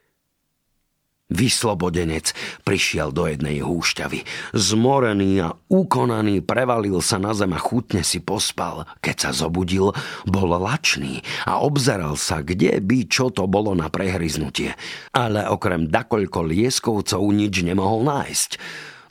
Vyslobodenec 1.34 2.30
prišiel 2.62 3.10
do 3.10 3.26
jednej 3.26 3.58
húšťavy. 3.66 4.22
Zmorený 4.54 5.42
a 5.42 5.50
ukonaný 5.66 6.46
prevalil 6.46 7.02
sa 7.02 7.18
na 7.18 7.34
zem 7.34 7.50
a 7.50 7.58
chutne 7.58 8.06
si 8.06 8.22
pospal. 8.22 8.86
Keď 9.02 9.16
sa 9.18 9.30
zobudil, 9.34 9.90
bol 10.30 10.50
lačný 10.54 11.26
a 11.42 11.58
obzeral 11.58 12.14
sa, 12.14 12.46
kde 12.46 12.78
by 12.78 13.10
čo 13.10 13.34
to 13.34 13.50
bolo 13.50 13.74
na 13.74 13.90
prehryznutie. 13.90 14.78
Ale 15.10 15.50
okrem 15.50 15.90
dakoľko 15.90 16.46
lieskovcov 16.46 17.22
nič 17.34 17.66
nemohol 17.66 18.06
nájsť. 18.06 18.50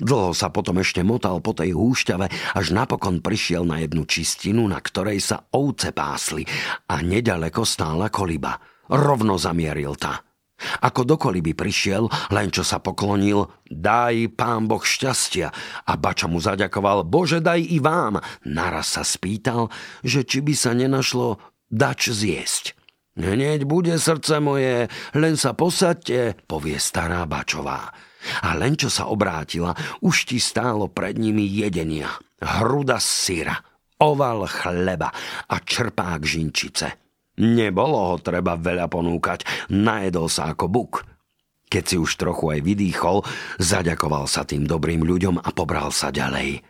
Dlho 0.03 0.34
sa 0.34 0.50
potom 0.50 0.82
ešte 0.82 1.06
motal 1.06 1.38
po 1.44 1.53
tej 1.53 1.75
húšťave, 1.77 2.58
až 2.58 2.65
napokon 2.74 3.22
prišiel 3.22 3.68
na 3.68 3.84
jednu 3.84 4.08
čistinu, 4.10 4.65
na 4.65 4.82
ktorej 4.82 5.22
sa 5.22 5.46
ovce 5.53 5.94
pásli 5.94 6.44
a 6.89 7.00
nedaleko 7.03 7.62
stála 7.62 8.10
koliba. 8.10 8.58
Rovno 8.89 9.38
zamieril 9.38 9.96
ta. 9.96 10.33
Ako 10.84 11.04
dokoli 11.04 11.42
by 11.44 11.54
prišiel, 11.58 12.08
len 12.32 12.54
čo 12.54 12.64
sa 12.64 12.80
poklonil, 12.80 13.50
daj 13.68 14.32
pán 14.38 14.70
Boh 14.70 14.82
šťastia 14.82 15.50
a 15.84 15.94
bača 15.98 16.30
mu 16.30 16.40
zaďakoval, 16.40 17.04
Bože 17.04 17.44
daj 17.44 17.62
i 17.62 17.82
vám. 17.82 18.22
Naraz 18.48 18.96
sa 18.96 19.04
spýtal, 19.04 19.74
že 20.06 20.24
či 20.24 20.40
by 20.40 20.54
sa 20.56 20.72
nenašlo 20.78 21.42
dač 21.68 22.14
zjesť. 22.14 22.78
Hneď 23.14 23.70
bude 23.70 23.94
srdce 24.02 24.42
moje, 24.42 24.90
len 25.14 25.36
sa 25.38 25.54
posadte, 25.54 26.34
povie 26.50 26.82
stará 26.82 27.30
bačová. 27.30 27.94
A 28.42 28.56
len 28.56 28.74
čo 28.74 28.90
sa 28.90 29.12
obrátila, 29.12 29.76
už 30.02 30.32
ti 30.32 30.40
stálo 30.40 30.90
pred 30.90 31.20
nimi 31.20 31.46
jedenia. 31.46 32.10
Hruda 32.42 32.98
syra, 32.98 33.54
oval 34.02 34.50
chleba 34.50 35.14
a 35.50 35.56
čerpák 35.62 36.22
žinčice– 36.24 36.88
Nebolo 37.42 38.13
ho 38.13 38.16
treba 38.22 38.54
veľa 38.54 38.86
ponúkať, 38.86 39.46
najedol 39.74 40.30
sa 40.30 40.54
ako 40.54 40.70
buk. 40.70 40.94
Keď 41.66 41.84
si 41.90 41.96
už 41.98 42.22
trochu 42.22 42.54
aj 42.54 42.60
vydýchol, 42.62 43.25
zaďakoval 43.58 44.30
sa 44.30 44.46
tým 44.46 44.70
dobrým 44.70 45.02
ľuďom 45.02 45.42
a 45.42 45.50
pobral 45.50 45.90
sa 45.90 46.13
ďalej. 46.13 46.62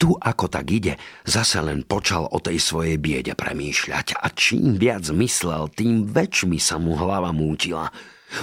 Tu 0.00 0.10
ako 0.10 0.48
tak 0.48 0.72
ide, 0.72 0.96
zase 1.28 1.60
len 1.60 1.84
počal 1.84 2.26
o 2.26 2.40
tej 2.40 2.56
svojej 2.58 2.96
biede 2.96 3.36
premýšľať 3.36 4.16
a 4.16 4.26
čím 4.32 4.80
viac 4.80 5.06
myslel, 5.12 5.68
tým 5.70 6.08
väčšmi 6.08 6.56
sa 6.56 6.80
mu 6.80 6.96
hlava 6.96 7.30
mútila. 7.30 7.92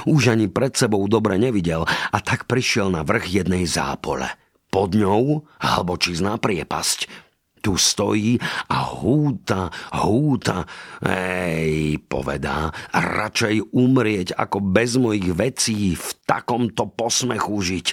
Už 0.08 0.32
ani 0.32 0.48
pred 0.48 0.72
sebou 0.78 1.04
dobre 1.10 1.36
nevidel 1.36 1.84
a 1.90 2.18
tak 2.24 2.48
prišiel 2.48 2.94
na 2.94 3.02
vrch 3.04 3.44
jednej 3.44 3.68
zápole. 3.68 4.30
Pod 4.72 4.96
ňou 4.96 5.44
hlbočizná 5.60 6.40
priepasť. 6.40 7.31
Tu 7.62 7.78
stojí 7.78 8.42
a 8.74 8.90
húta, 8.98 9.70
húta. 10.02 10.66
Ej, 11.06 12.02
povedá, 12.10 12.74
radšej 12.90 13.70
umrieť, 13.70 14.34
ako 14.34 14.66
bez 14.66 14.98
mojich 14.98 15.30
vecí 15.38 15.94
v 15.94 16.08
takomto 16.26 16.90
posmechu 16.90 17.62
žiť. 17.62 17.88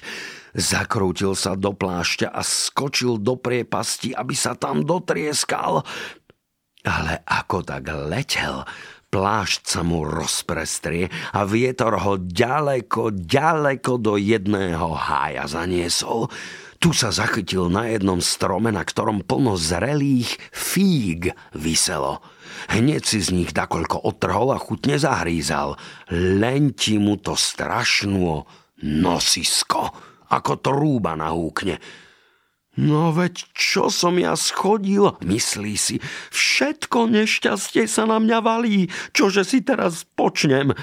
Zakrútil 0.56 1.36
sa 1.36 1.52
do 1.52 1.76
plášťa 1.76 2.32
a 2.32 2.40
skočil 2.40 3.20
do 3.20 3.36
priepasti, 3.36 4.16
aby 4.16 4.32
sa 4.32 4.56
tam 4.56 4.88
dotrieskal. 4.88 5.84
Ale 6.88 7.20
ako 7.28 7.60
tak 7.68 7.92
letel, 8.08 8.64
plášť 9.12 9.60
sa 9.68 9.80
mu 9.84 10.08
rozprestrie 10.08 11.12
a 11.36 11.44
vietor 11.44 12.00
ho 12.00 12.16
ďaleko, 12.16 13.12
ďaleko 13.12 13.92
do 14.00 14.16
jedného 14.16 14.96
hája 14.96 15.44
zaniesol. 15.44 16.32
Tu 16.78 16.94
sa 16.94 17.10
zachytil 17.10 17.66
na 17.66 17.90
jednom 17.90 18.22
strome, 18.22 18.70
na 18.70 18.86
ktorom 18.86 19.26
plno 19.26 19.58
zrelých 19.58 20.38
fíg 20.54 21.34
vyselo. 21.50 22.22
Hneď 22.70 23.02
si 23.02 23.18
z 23.18 23.28
nich 23.34 23.50
dakoľko 23.50 24.06
otrhol 24.06 24.54
a 24.54 24.62
chutne 24.62 24.94
zahrízal. 24.94 25.74
Len 26.14 26.70
ti 26.78 27.02
mu 27.02 27.18
to 27.18 27.34
strašnuo 27.34 28.46
nosisko, 28.86 29.90
ako 30.30 30.52
trúba 30.62 31.18
na 31.18 31.34
húkne. 31.34 31.82
No 32.78 33.10
veď 33.10 33.42
čo 33.58 33.90
som 33.90 34.14
ja 34.22 34.38
schodil, 34.38 35.18
myslí 35.18 35.74
si, 35.74 35.98
všetko 36.30 37.10
nešťastie 37.10 37.90
sa 37.90 38.06
na 38.06 38.22
mňa 38.22 38.38
valí, 38.38 38.86
čože 39.10 39.42
si 39.42 39.66
teraz 39.66 40.06
počnem. 40.14 40.78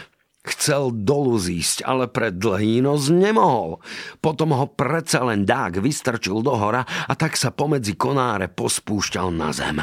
Chcel 0.45 0.93
dolu 0.93 1.41
zísť, 1.41 1.81
ale 1.81 2.05
pred 2.05 2.37
dlhý 2.37 2.85
nos 2.85 3.09
nemohol. 3.09 3.81
Potom 4.21 4.53
ho 4.53 4.69
predsa 4.69 5.25
len 5.25 5.41
dák 5.41 5.81
vystrčil 5.81 6.45
do 6.45 6.53
hora 6.53 6.85
a 6.85 7.13
tak 7.17 7.33
sa 7.33 7.49
pomedzi 7.49 7.97
konáre 7.97 8.45
pospúšťal 8.47 9.27
na 9.33 9.49
zem. 9.49 9.81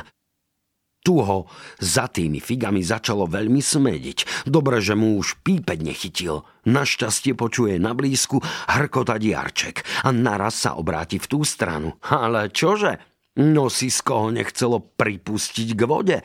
Tu 1.03 1.19
ho 1.19 1.51
za 1.83 2.07
tými 2.07 2.39
figami 2.39 2.79
začalo 2.79 3.27
veľmi 3.27 3.59
smediť. 3.59 4.47
Dobre, 4.47 4.79
že 4.79 4.95
mu 4.95 5.19
už 5.19 5.43
pípeť 5.43 5.83
nechytil. 5.83 6.47
Našťastie 6.63 7.35
počuje 7.35 7.75
na 7.83 7.91
blízku 7.91 8.39
hrkota 8.71 9.19
diarček 9.19 9.83
a 10.07 10.15
naraz 10.15 10.63
sa 10.63 10.79
obráti 10.79 11.19
v 11.19 11.27
tú 11.27 11.43
stranu. 11.43 11.99
Ale 12.07 12.55
čože? 12.55 13.03
Nosisko 13.35 14.13
ho 14.15 14.29
nechcelo 14.31 14.79
pripustiť 14.79 15.69
k 15.75 15.83
vode. 15.91 16.19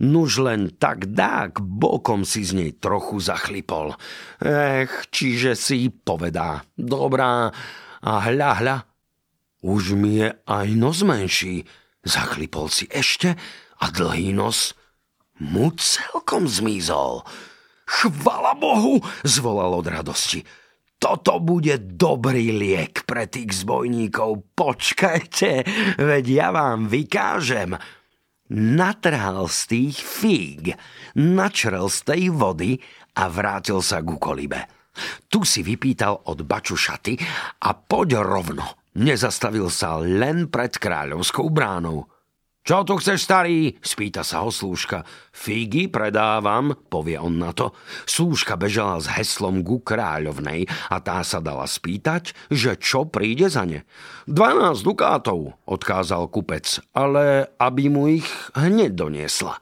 Nuž 0.00 0.40
len 0.40 0.72
tak 0.80 1.12
dák 1.12 1.60
bokom 1.60 2.24
si 2.24 2.40
z 2.40 2.56
nej 2.56 2.70
trochu 2.72 3.20
zachlipol. 3.20 3.92
Ech, 4.40 5.12
čiže 5.12 5.52
si 5.52 5.92
povedá. 5.92 6.64
Dobrá, 6.72 7.52
a 8.00 8.12
hľa, 8.24 8.50
hľa. 8.64 8.76
Už 9.60 9.92
mi 9.92 10.24
je 10.24 10.32
aj 10.48 10.68
nos 10.72 11.04
menší. 11.04 11.68
Zachlipol 12.00 12.72
si 12.72 12.88
ešte 12.88 13.36
a 13.76 13.92
dlhý 13.92 14.32
nos 14.32 14.72
mu 15.36 15.68
celkom 15.76 16.48
zmizol. 16.48 17.28
Chvala 17.84 18.56
Bohu, 18.56 19.04
zvolal 19.20 19.76
od 19.76 19.84
radosti. 19.84 20.40
toto 21.00 21.40
bude 21.40 21.80
dobrý 21.80 22.52
liek 22.52 23.08
pre 23.08 23.24
tých 23.24 23.64
zbojníkov. 23.64 24.52
Počkajte, 24.52 25.64
veď 25.96 26.24
ja 26.28 26.48
vám 26.52 26.88
vykážem. 26.92 27.76
Natrhal 28.50 29.46
z 29.46 29.60
tých 29.70 29.96
fíg, 30.02 30.74
načrel 31.14 31.86
z 31.86 31.98
tej 32.02 32.22
vody 32.34 32.82
a 33.14 33.30
vrátil 33.30 33.78
sa 33.78 34.02
ku 34.02 34.18
kolibe. 34.18 34.66
Tu 35.30 35.46
si 35.46 35.62
vypýtal 35.62 36.26
od 36.26 36.42
baču 36.42 36.74
šaty 36.74 37.14
a 37.62 37.70
poď 37.72 38.18
rovno. 38.26 38.66
Nezastavil 38.98 39.70
sa 39.70 40.02
len 40.02 40.50
pred 40.50 40.74
kráľovskou 40.74 41.46
bránou. 41.46 42.10
Čo 42.60 42.84
tu 42.84 43.00
chceš, 43.00 43.24
starý? 43.24 43.80
Spýta 43.80 44.20
sa 44.20 44.44
ho 44.44 44.52
slúžka. 44.52 45.00
Figy 45.32 45.88
predávam, 45.88 46.76
povie 46.92 47.16
on 47.16 47.40
na 47.40 47.56
to. 47.56 47.72
Slúžka 48.04 48.60
bežala 48.60 49.00
s 49.00 49.08
heslom 49.08 49.64
ku 49.64 49.80
kráľovnej 49.80 50.68
a 50.92 51.00
tá 51.00 51.24
sa 51.24 51.40
dala 51.40 51.64
spýtať, 51.64 52.36
že 52.52 52.76
čo 52.76 53.08
príde 53.08 53.48
za 53.48 53.64
ne. 53.64 53.88
12 54.28 54.76
dukátov, 54.84 55.56
odkázal 55.64 56.28
kupec, 56.28 56.84
ale 56.92 57.48
aby 57.56 57.88
mu 57.88 58.12
ich 58.12 58.28
hneď 58.52 58.92
doniesla. 58.92 59.56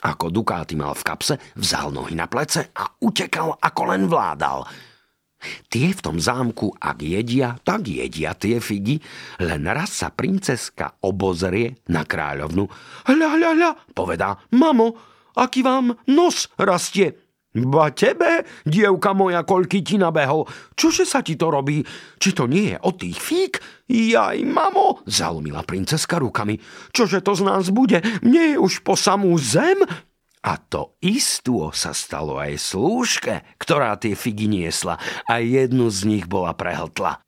Ako 0.00 0.32
dukáty 0.32 0.80
mal 0.80 0.96
v 0.96 1.04
kapse, 1.04 1.36
vzal 1.60 1.92
nohy 1.92 2.16
na 2.16 2.24
plece 2.24 2.72
a 2.72 2.88
utekal, 3.04 3.60
ako 3.60 3.82
len 3.84 4.08
vládal– 4.08 4.64
Tie 5.72 5.90
v 5.90 6.00
tom 6.04 6.16
zámku, 6.20 6.76
ak 6.76 7.00
jedia, 7.00 7.56
tak 7.64 7.88
jedia 7.88 8.36
tie 8.36 8.60
figy, 8.60 9.00
len 9.40 9.64
raz 9.66 10.04
sa 10.04 10.12
princeska 10.12 11.00
obozrie 11.04 11.80
na 11.88 12.04
kráľovnu. 12.04 12.64
Hľa, 13.08 13.28
hľa, 13.36 13.50
hľa, 13.56 13.70
povedá, 13.96 14.36
mamo, 14.52 14.94
aký 15.36 15.64
vám 15.64 15.96
nos 16.06 16.52
rastie? 16.60 17.16
Ba 17.50 17.90
tebe, 17.90 18.46
dievka 18.62 19.10
moja, 19.10 19.42
koľky 19.42 19.82
ti 19.82 19.98
nabehol. 19.98 20.46
Čože 20.78 21.02
sa 21.02 21.18
ti 21.18 21.34
to 21.34 21.50
robí? 21.50 21.82
Či 22.22 22.30
to 22.30 22.46
nie 22.46 22.70
je 22.70 22.76
od 22.78 22.94
tých 22.94 23.18
fík? 23.18 23.54
Jaj, 23.90 24.46
mamo, 24.46 25.02
zalomila 25.02 25.66
princeska 25.66 26.22
rukami. 26.22 26.62
Čože 26.94 27.18
to 27.26 27.34
z 27.34 27.42
nás 27.42 27.74
bude? 27.74 27.98
Mne 28.22 28.54
je 28.54 28.56
už 28.62 28.86
po 28.86 28.94
samú 28.94 29.34
zem? 29.34 29.82
A 30.40 30.56
to 30.56 30.96
istú 31.04 31.68
sa 31.76 31.92
stalo 31.92 32.40
aj 32.40 32.56
slúžke, 32.56 33.44
ktorá 33.60 34.00
tie 34.00 34.16
figy 34.16 34.48
niesla 34.48 34.96
a 35.28 35.36
jednu 35.44 35.92
z 35.92 36.08
nich 36.08 36.24
bola 36.24 36.56
prehltla. 36.56 37.20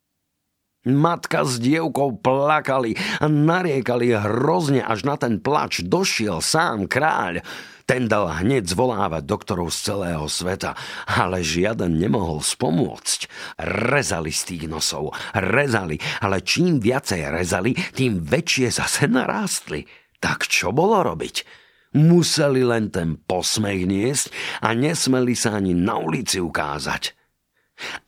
Matka 0.82 1.46
s 1.46 1.62
dievkou 1.62 2.18
plakali 2.18 2.98
a 3.22 3.30
nariekali 3.30 4.18
hrozne, 4.18 4.82
až 4.82 5.06
na 5.06 5.14
ten 5.14 5.38
plač 5.38 5.78
došiel 5.86 6.42
sám 6.42 6.90
kráľ. 6.90 7.38
Ten 7.86 8.10
dal 8.10 8.26
hneď 8.42 8.66
zvolávať 8.66 9.22
doktorov 9.22 9.70
z 9.70 9.78
celého 9.92 10.26
sveta, 10.26 10.74
ale 11.06 11.46
žiaden 11.46 11.94
nemohol 12.00 12.42
spomôcť. 12.42 13.30
Rezali 13.62 14.34
z 14.34 14.42
tých 14.42 14.64
nosov, 14.66 15.14
rezali, 15.36 16.02
ale 16.18 16.42
čím 16.42 16.82
viacej 16.82 17.30
rezali, 17.30 17.78
tým 17.94 18.18
väčšie 18.18 18.74
zase 18.74 19.06
narástli. 19.06 19.86
Tak 20.18 20.50
čo 20.50 20.74
bolo 20.74 21.06
robiť? 21.06 21.61
Museli 21.92 22.64
len 22.64 22.88
ten 22.88 23.20
posmech 23.20 23.84
niesť 23.84 24.32
a 24.64 24.72
nesmeli 24.72 25.36
sa 25.36 25.60
ani 25.60 25.76
na 25.76 26.00
ulici 26.00 26.40
ukázať. 26.40 27.12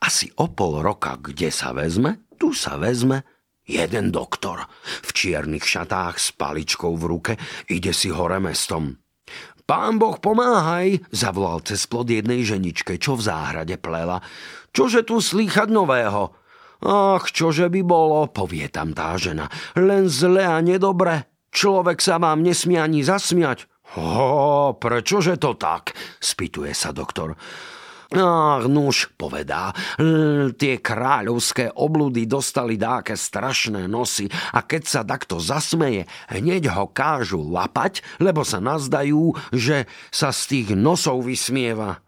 Asi 0.01 0.33
o 0.41 0.49
pol 0.49 0.81
roka, 0.81 1.21
kde 1.21 1.53
sa 1.53 1.69
vezme, 1.69 2.25
tu 2.41 2.49
sa 2.53 2.81
vezme 2.81 3.21
jeden 3.65 4.09
doktor. 4.09 4.65
V 5.05 5.09
čiernych 5.13 5.65
šatách 5.65 6.17
s 6.17 6.33
paličkou 6.33 6.93
v 6.97 7.03
ruke 7.05 7.33
ide 7.69 7.93
si 7.93 8.09
hore 8.09 8.41
mestom. 8.41 8.97
Pán 9.65 9.97
Boh 9.97 10.21
pomáhaj, 10.21 11.01
zavolal 11.09 11.65
cez 11.65 11.89
plod 11.89 12.05
jednej 12.13 12.45
ženičke, 12.45 13.01
čo 13.01 13.17
v 13.17 13.25
záhrade 13.25 13.81
plela. 13.81 14.21
Čože 14.69 15.01
tu 15.01 15.17
slýchať 15.17 15.73
nového? 15.73 16.37
Ach, 16.85 17.25
čože 17.25 17.73
by 17.73 17.81
bolo, 17.81 18.29
povie 18.29 18.69
tam 18.69 18.93
tá 18.93 19.17
žena. 19.17 19.49
Len 19.73 20.05
zle 20.05 20.45
a 20.45 20.61
nedobre. 20.61 21.25
Človek 21.49 21.97
sa 21.97 22.21
vám 22.21 22.45
nesmie 22.45 22.77
ani 22.77 23.01
zasmiať. 23.01 23.65
Ho, 23.93 24.73
prečože 24.81 25.37
to 25.37 25.53
tak? 25.53 25.93
spýtuje 26.17 26.73
sa 26.73 26.89
doktor. 26.89 27.37
Ach, 28.15 28.63
nuž, 28.69 29.09
povedá, 29.17 29.73
tie 30.55 30.77
kráľovské 30.77 31.73
obludy 31.73 32.29
dostali 32.29 32.77
dáke 32.77 33.17
strašné 33.17 33.89
nosy 33.89 34.29
a 34.53 34.61
keď 34.61 34.83
sa 34.85 35.01
takto 35.01 35.41
zasmeje, 35.41 36.05
hneď 36.29 36.69
ho 36.69 36.85
kážu 36.85 37.41
lapať, 37.41 38.05
lebo 38.21 38.45
sa 38.45 38.61
nazdajú, 38.61 39.33
že 39.49 39.89
sa 40.13 40.29
z 40.29 40.41
tých 40.47 40.67
nosov 40.77 41.25
vysmieva. 41.25 42.05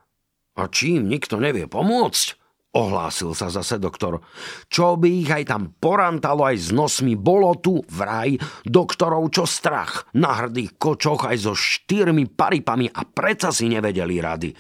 A 0.58 0.70
čím 0.70 1.10
nikto 1.10 1.42
nevie 1.42 1.66
pomôcť? 1.66 2.47
Ohlásil 2.78 3.34
sa 3.34 3.50
zase 3.50 3.82
doktor. 3.82 4.22
Čo 4.70 5.02
by 5.02 5.10
ich 5.10 5.32
aj 5.34 5.50
tam 5.50 5.74
porantalo 5.82 6.46
aj 6.46 6.58
s 6.62 6.70
nosmi, 6.70 7.18
bolo 7.18 7.58
tu 7.58 7.82
vraj 7.90 8.38
doktorov 8.62 9.34
čo 9.34 9.50
strach. 9.50 10.06
Na 10.14 10.46
hrdých 10.46 10.78
kočoch 10.78 11.26
aj 11.26 11.38
so 11.42 11.54
štyrmi 11.58 12.30
paripami 12.30 12.86
a 12.86 13.02
predsa 13.02 13.50
si 13.50 13.66
nevedeli 13.66 14.22
rady. 14.22 14.54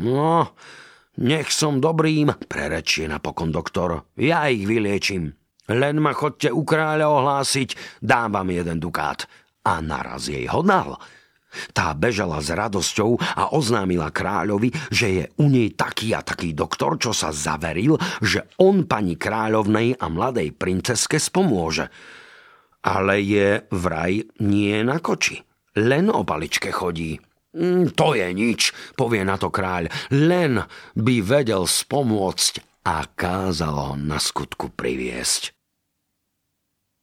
No, 0.00 0.56
nech 1.20 1.52
som 1.52 1.76
dobrým, 1.76 2.32
prerečie 2.48 3.04
napokon 3.04 3.52
doktor. 3.52 4.08
Ja 4.16 4.48
ich 4.48 4.64
vyliečím. 4.64 5.36
Len 5.68 6.00
ma 6.00 6.16
chodte 6.16 6.48
u 6.48 6.64
kráľa 6.64 7.04
ohlásiť, 7.04 8.00
dám 8.00 8.32
vám 8.40 8.48
jeden 8.48 8.80
dukát. 8.80 9.28
A 9.68 9.84
naraz 9.84 10.26
jej 10.26 10.48
ho 10.48 10.64
dal. 10.64 10.96
Tá 11.72 11.92
bežala 11.92 12.40
s 12.40 12.52
radosťou 12.52 13.16
a 13.18 13.52
oznámila 13.52 14.10
kráľovi, 14.10 14.72
že 14.88 15.06
je 15.08 15.24
u 15.40 15.46
nej 15.48 15.72
taký 15.72 16.16
a 16.16 16.24
taký 16.24 16.56
doktor, 16.56 16.96
čo 16.98 17.12
sa 17.14 17.30
zaveril, 17.30 17.96
že 18.20 18.52
on 18.60 18.84
pani 18.88 19.16
kráľovnej 19.16 19.96
a 20.00 20.06
mladej 20.08 20.52
princeske 20.56 21.20
spomôže. 21.20 21.88
Ale 22.82 23.22
je 23.22 23.62
vraj 23.70 24.26
nie 24.42 24.74
na 24.82 24.98
koči. 24.98 25.38
Len 25.78 26.10
o 26.12 26.26
paličke 26.26 26.74
chodí. 26.74 27.16
Mm, 27.52 27.92
to 27.92 28.16
je 28.16 28.28
nič, 28.32 28.72
povie 28.96 29.22
na 29.22 29.36
to 29.36 29.52
kráľ. 29.52 29.88
Len 30.12 30.60
by 30.96 31.14
vedel 31.20 31.68
spomôcť 31.68 32.84
a 32.88 33.06
kázal 33.06 33.76
ho 33.76 33.94
na 33.94 34.18
skutku 34.18 34.72
priviesť. 34.74 35.61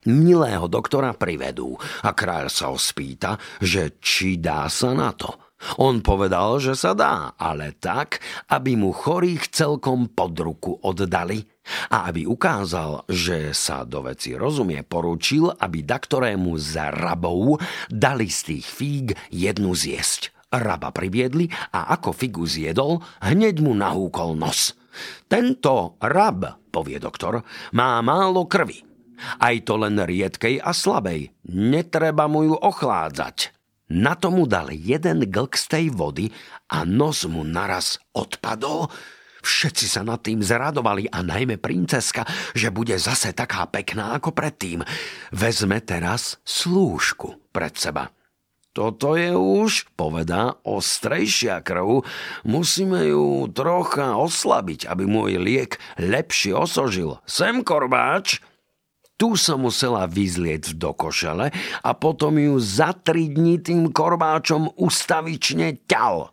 Milého 0.07 0.71
doktora 0.71 1.11
privedú 1.11 1.75
a 2.07 2.15
kráľ 2.15 2.47
sa 2.47 2.71
ho 2.71 2.79
spýta, 2.79 3.35
že 3.59 3.99
či 3.99 4.39
dá 4.39 4.63
sa 4.71 4.95
na 4.95 5.11
to. 5.11 5.27
On 5.75 5.99
povedal, 5.99 6.63
že 6.63 6.71
sa 6.71 6.95
dá, 6.95 7.35
ale 7.35 7.75
tak, 7.75 8.23
aby 8.47 8.79
mu 8.79 8.95
chorých 8.95 9.51
celkom 9.51 10.07
pod 10.07 10.39
ruku 10.39 10.79
oddali 10.79 11.43
a 11.91 12.07
aby 12.07 12.23
ukázal, 12.23 13.03
že 13.11 13.51
sa 13.51 13.83
do 13.83 14.07
veci 14.07 14.39
rozumie, 14.39 14.87
poručil, 14.87 15.51
aby 15.51 15.83
daktorému 15.83 16.55
za 16.55 16.95
rabou 16.95 17.59
dali 17.91 18.31
z 18.31 18.39
tých 18.55 18.65
fíg 18.71 19.07
jednu 19.35 19.75
zjesť. 19.75 20.31
Raba 20.47 20.95
priviedli 20.95 21.51
a 21.75 21.91
ako 21.91 22.15
figu 22.15 22.47
zjedol, 22.47 23.03
hneď 23.19 23.59
mu 23.59 23.75
nahúkol 23.75 24.39
nos. 24.39 24.79
Tento 25.27 25.99
rab, 25.99 26.71
povie 26.71 27.03
doktor, 27.03 27.43
má 27.75 27.99
málo 27.99 28.47
krvi 28.47 28.88
aj 29.39 29.55
to 29.67 29.73
len 29.79 29.99
riedkej 29.99 30.63
a 30.63 30.71
slabej. 30.71 31.31
Netreba 31.49 32.25
mu 32.25 32.47
ju 32.47 32.55
ochládzať. 32.55 33.53
Na 33.89 34.13
tomu 34.13 34.45
dal 34.45 34.69
jeden 34.69 35.25
glk 35.25 35.57
z 35.57 35.65
tej 35.65 35.85
vody 35.89 36.29
a 36.69 36.85
nos 36.85 37.25
mu 37.25 37.41
naraz 37.41 37.97
odpadol. 38.13 38.85
Všetci 39.39 39.85
sa 39.87 40.03
nad 40.03 40.21
tým 40.21 40.43
zradovali 40.43 41.09
a 41.09 41.23
najmä 41.23 41.57
princeska, 41.57 42.27
že 42.53 42.69
bude 42.69 42.93
zase 42.99 43.31
taká 43.33 43.65
pekná 43.71 44.13
ako 44.19 44.35
predtým. 44.35 44.83
Vezme 45.33 45.79
teraz 45.81 46.37
slúžku 46.43 47.39
pred 47.49 47.73
seba. 47.73 48.11
Toto 48.69 49.17
je 49.17 49.33
už, 49.33 49.89
povedá, 49.97 50.53
ostrejšia 50.61 51.65
krv. 51.65 52.05
Musíme 52.45 53.09
ju 53.09 53.49
trocha 53.49 54.13
oslabiť, 54.13 54.85
aby 54.85 55.03
môj 55.09 55.41
liek 55.41 55.81
lepšie 55.97 56.53
osožil. 56.53 57.17
Sem, 57.25 57.65
korbáč! 57.65 58.37
Tu 59.19 59.35
som 59.35 59.67
musela 59.67 60.07
vyzlieť 60.07 60.79
do 60.79 60.95
košele 60.95 61.51
a 61.83 61.91
potom 61.91 62.39
ju 62.39 62.55
za 62.55 62.95
tri 62.95 63.27
dní 63.27 63.59
tým 63.59 63.91
korbáčom 63.91 64.71
ustavične 64.79 65.83
ťal. 65.83 66.31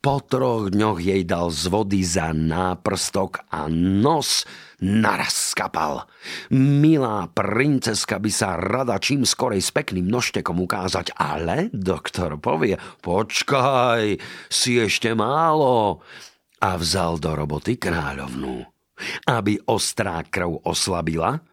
Po 0.00 0.16
troch 0.24 0.72
dňoch 0.72 0.98
jej 0.98 1.28
dal 1.28 1.52
z 1.52 1.68
vody 1.68 2.00
za 2.00 2.32
náprstok 2.32 3.44
a 3.52 3.68
nos 3.68 4.48
naraz 4.80 5.52
skapal. 5.52 6.08
Milá 6.56 7.28
princeska 7.28 8.16
by 8.16 8.30
sa 8.32 8.56
rada 8.56 8.96
čím 8.96 9.28
skorej 9.28 9.60
s 9.60 9.68
pekným 9.68 10.08
nožtekom 10.08 10.56
ukázať, 10.64 11.12
ale 11.14 11.68
doktor 11.70 12.40
povie, 12.40 12.80
počkaj, 13.04 14.16
si 14.48 14.80
ešte 14.80 15.12
málo. 15.12 16.00
A 16.64 16.80
vzal 16.80 17.20
do 17.20 17.36
roboty 17.36 17.76
kráľovnú. 17.76 18.64
Aby 19.28 19.60
ostrá 19.68 20.24
krv 20.26 20.64
oslabila, 20.66 21.51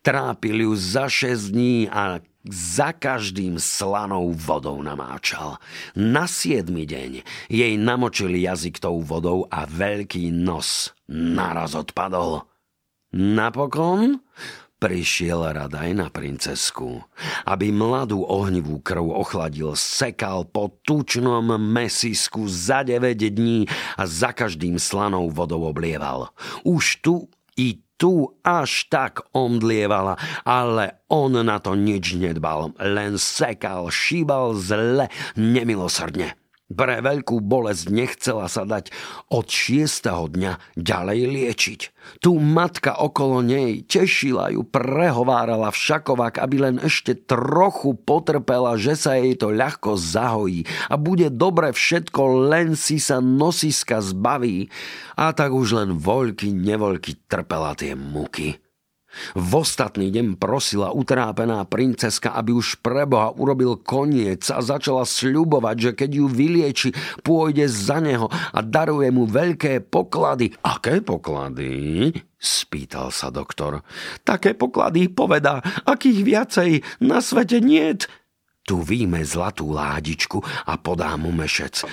Trápil 0.00 0.68
ju 0.68 0.72
za 0.76 1.10
šesť 1.10 1.44
dní 1.52 1.76
a 1.90 2.20
za 2.46 2.94
každým 2.94 3.58
slanou 3.58 4.30
vodou 4.30 4.78
namáčal. 4.78 5.58
Na 5.98 6.30
siedmy 6.30 6.86
deň 6.86 7.26
jej 7.50 7.74
namočili 7.74 8.46
jazyk 8.46 8.78
tou 8.78 9.02
vodou 9.02 9.50
a 9.50 9.66
veľký 9.66 10.30
nos 10.30 10.94
naraz 11.10 11.74
odpadol. 11.74 12.46
Napokon 13.16 14.22
prišiel 14.76 15.40
rad 15.56 15.72
aj 15.72 15.90
na 15.96 16.08
princesku. 16.12 17.02
Aby 17.48 17.72
mladú 17.72 18.22
ohnivú 18.22 18.78
krv 18.84 19.08
ochladil, 19.10 19.72
sekal 19.74 20.44
po 20.46 20.78
tučnom 20.84 21.56
mesisku 21.58 22.44
za 22.46 22.84
9 22.84 23.16
dní 23.16 23.66
a 23.96 24.02
za 24.04 24.30
každým 24.36 24.76
slanou 24.76 25.32
vodou 25.32 25.64
oblieval. 25.66 26.30
Už 26.62 27.00
tu 27.00 27.26
i 27.56 27.80
tu 27.96 28.36
až 28.44 28.88
tak 28.92 29.24
omdlievala, 29.32 30.16
ale 30.44 31.04
on 31.08 31.32
na 31.32 31.56
to 31.58 31.72
nič 31.74 32.16
nedbal, 32.16 32.76
len 32.80 33.16
sekal, 33.16 33.88
šíbal 33.88 34.56
zle, 34.56 35.08
nemilosrdne. 35.36 36.45
Pre 36.66 36.98
veľkú 36.98 37.38
bolesť 37.46 37.94
nechcela 37.94 38.50
sa 38.50 38.66
dať 38.66 38.90
od 39.30 39.46
šiestého 39.46 40.26
dňa 40.26 40.74
ďalej 40.74 41.20
liečiť. 41.30 41.80
Tu 42.18 42.34
matka 42.42 42.98
okolo 42.98 43.38
nej 43.38 43.86
tešila 43.86 44.50
ju, 44.50 44.66
prehovárala 44.66 45.70
všakovak, 45.70 46.42
aby 46.42 46.56
len 46.58 46.76
ešte 46.82 47.14
trochu 47.14 47.94
potrpela, 47.94 48.74
že 48.74 48.98
sa 48.98 49.14
jej 49.14 49.38
to 49.38 49.54
ľahko 49.54 49.94
zahojí 49.94 50.66
a 50.90 50.98
bude 50.98 51.30
dobre 51.30 51.70
všetko, 51.70 52.50
len 52.50 52.74
si 52.74 52.98
sa 52.98 53.22
nosiska 53.22 54.02
zbaví. 54.02 54.66
A 55.14 55.30
tak 55.38 55.54
už 55.54 55.78
len 55.78 55.90
voľky 55.94 56.50
nevoľky 56.50 57.30
trpela 57.30 57.78
tie 57.78 57.94
muky. 57.94 58.65
V 59.34 59.52
ostatný 59.56 60.12
deň 60.12 60.36
prosila 60.36 60.92
utrápená 60.92 61.64
princeska, 61.68 62.34
aby 62.36 62.56
už 62.56 62.80
preboha 62.80 63.32
urobil 63.36 63.80
koniec 63.80 64.46
a 64.52 64.60
začala 64.60 65.04
sľubovať, 65.08 65.76
že 65.76 65.90
keď 65.96 66.10
ju 66.22 66.26
vylieči, 66.28 66.88
pôjde 67.24 67.66
za 67.68 67.98
neho 68.02 68.28
a 68.30 68.58
daruje 68.60 69.08
mu 69.12 69.28
veľké 69.28 69.84
poklady. 69.88 70.54
Aké 70.62 71.00
poklady? 71.00 72.12
spýtal 72.36 73.10
sa 73.10 73.32
doktor. 73.34 73.82
Také 74.22 74.54
poklady 74.54 75.10
povedá, 75.10 75.58
akých 75.82 76.20
viacej 76.22 76.70
na 77.02 77.18
svete 77.18 77.58
niet. 77.58 78.06
Tu 78.66 78.82
víme 78.82 79.22
zlatú 79.22 79.70
ládičku 79.70 80.42
a 80.66 80.74
podá 80.74 81.14
mu 81.14 81.30
mešec. 81.30 81.86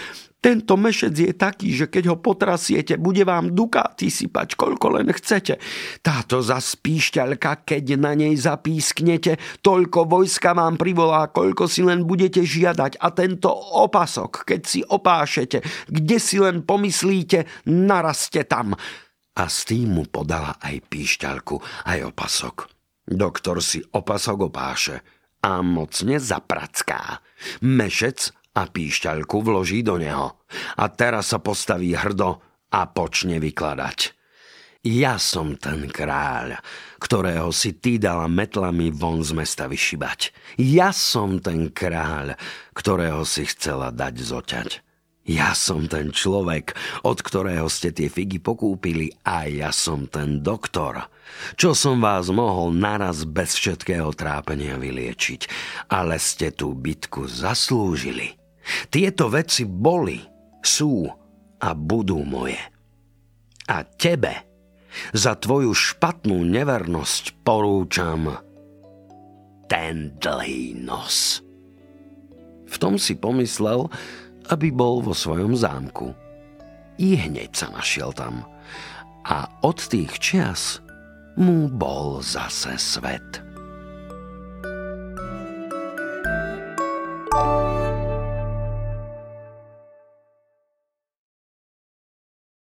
Tento 0.44 0.76
mešec 0.76 1.16
je 1.16 1.32
taký, 1.32 1.72
že 1.72 1.88
keď 1.88 2.12
ho 2.12 2.18
potrasiete, 2.20 3.00
bude 3.00 3.24
vám 3.24 3.56
dukáty 3.56 4.12
sypať, 4.12 4.60
koľko 4.60 5.00
len 5.00 5.08
chcete. 5.16 5.56
Táto 6.04 6.44
zaspíšťalka, 6.44 7.64
keď 7.64 7.96
na 7.96 8.12
nej 8.12 8.36
zapísknete, 8.36 9.40
toľko 9.64 10.04
vojska 10.04 10.52
vám 10.52 10.76
privolá, 10.76 11.32
koľko 11.32 11.72
si 11.72 11.80
len 11.88 12.04
budete 12.04 12.44
žiadať. 12.44 13.00
A 13.00 13.08
tento 13.16 13.56
opasok, 13.56 14.44
keď 14.44 14.62
si 14.68 14.84
opášete, 14.84 15.64
kde 15.88 16.18
si 16.20 16.44
len 16.44 16.68
pomyslíte, 16.68 17.64
naraste 17.72 18.44
tam. 18.44 18.76
A 19.40 19.44
s 19.48 19.64
tým 19.64 19.96
mu 19.96 20.04
podala 20.12 20.60
aj 20.60 20.76
píšťalku, 20.92 21.88
aj 21.88 22.12
opasok. 22.12 22.68
Doktor 23.08 23.64
si 23.64 23.80
opasok 23.80 24.52
opáše 24.52 25.00
a 25.40 25.64
mocne 25.64 26.20
zapracká. 26.20 27.24
Mešec 27.64 28.43
a 28.54 28.70
píšťaľku 28.70 29.42
vloží 29.42 29.82
do 29.82 29.98
neho. 29.98 30.38
A 30.78 30.86
teraz 30.90 31.34
sa 31.34 31.42
postaví 31.42 31.98
hrdo 31.98 32.42
a 32.74 32.82
počne 32.90 33.42
vykladať. 33.42 34.14
Ja 34.84 35.16
som 35.16 35.56
ten 35.56 35.88
kráľ, 35.88 36.60
ktorého 37.00 37.56
si 37.56 37.72
ty 37.80 37.96
dala 37.96 38.28
metlami 38.28 38.92
von 38.92 39.24
z 39.24 39.32
mesta 39.32 39.72
vyšibať. 39.72 40.36
Ja 40.60 40.92
som 40.92 41.40
ten 41.40 41.72
kráľ, 41.72 42.36
ktorého 42.76 43.24
si 43.24 43.48
chcela 43.48 43.96
dať 43.96 44.16
zoťať. 44.20 44.70
Ja 45.24 45.56
som 45.56 45.88
ten 45.88 46.12
človek, 46.12 46.76
od 47.08 47.24
ktorého 47.24 47.72
ste 47.72 47.96
tie 47.96 48.12
figy 48.12 48.44
pokúpili 48.44 49.16
a 49.24 49.48
ja 49.48 49.72
som 49.72 50.04
ten 50.04 50.44
doktor, 50.44 51.08
čo 51.56 51.72
som 51.72 52.04
vás 52.04 52.28
mohol 52.28 52.76
naraz 52.76 53.24
bez 53.24 53.56
všetkého 53.56 54.12
trápenia 54.12 54.76
vyliečiť, 54.76 55.48
ale 55.88 56.20
ste 56.20 56.52
tú 56.52 56.76
bitku 56.76 57.24
zaslúžili. 57.24 58.43
Tieto 58.88 59.28
veci 59.28 59.68
boli, 59.68 60.20
sú 60.64 61.04
a 61.60 61.70
budú 61.76 62.24
moje. 62.24 62.60
A 63.68 63.84
tebe 63.84 64.34
za 65.12 65.36
tvoju 65.36 65.72
špatnú 65.72 66.44
nevernosť 66.48 67.44
porúčam 67.44 68.32
ten 69.68 70.14
dlhý 70.22 70.78
nos. 70.78 71.42
V 72.68 72.76
tom 72.78 72.98
si 72.98 73.18
pomyslel, 73.18 73.90
aby 74.52 74.74
bol 74.74 75.00
vo 75.02 75.16
svojom 75.16 75.56
zámku. 75.56 76.12
I 77.00 77.18
hneď 77.18 77.54
sa 77.54 77.68
našiel 77.74 78.14
tam. 78.14 78.46
A 79.24 79.48
od 79.64 79.80
tých 79.80 80.20
čias 80.20 80.84
mu 81.40 81.72
bol 81.72 82.22
zase 82.22 82.76
svet. 82.78 83.53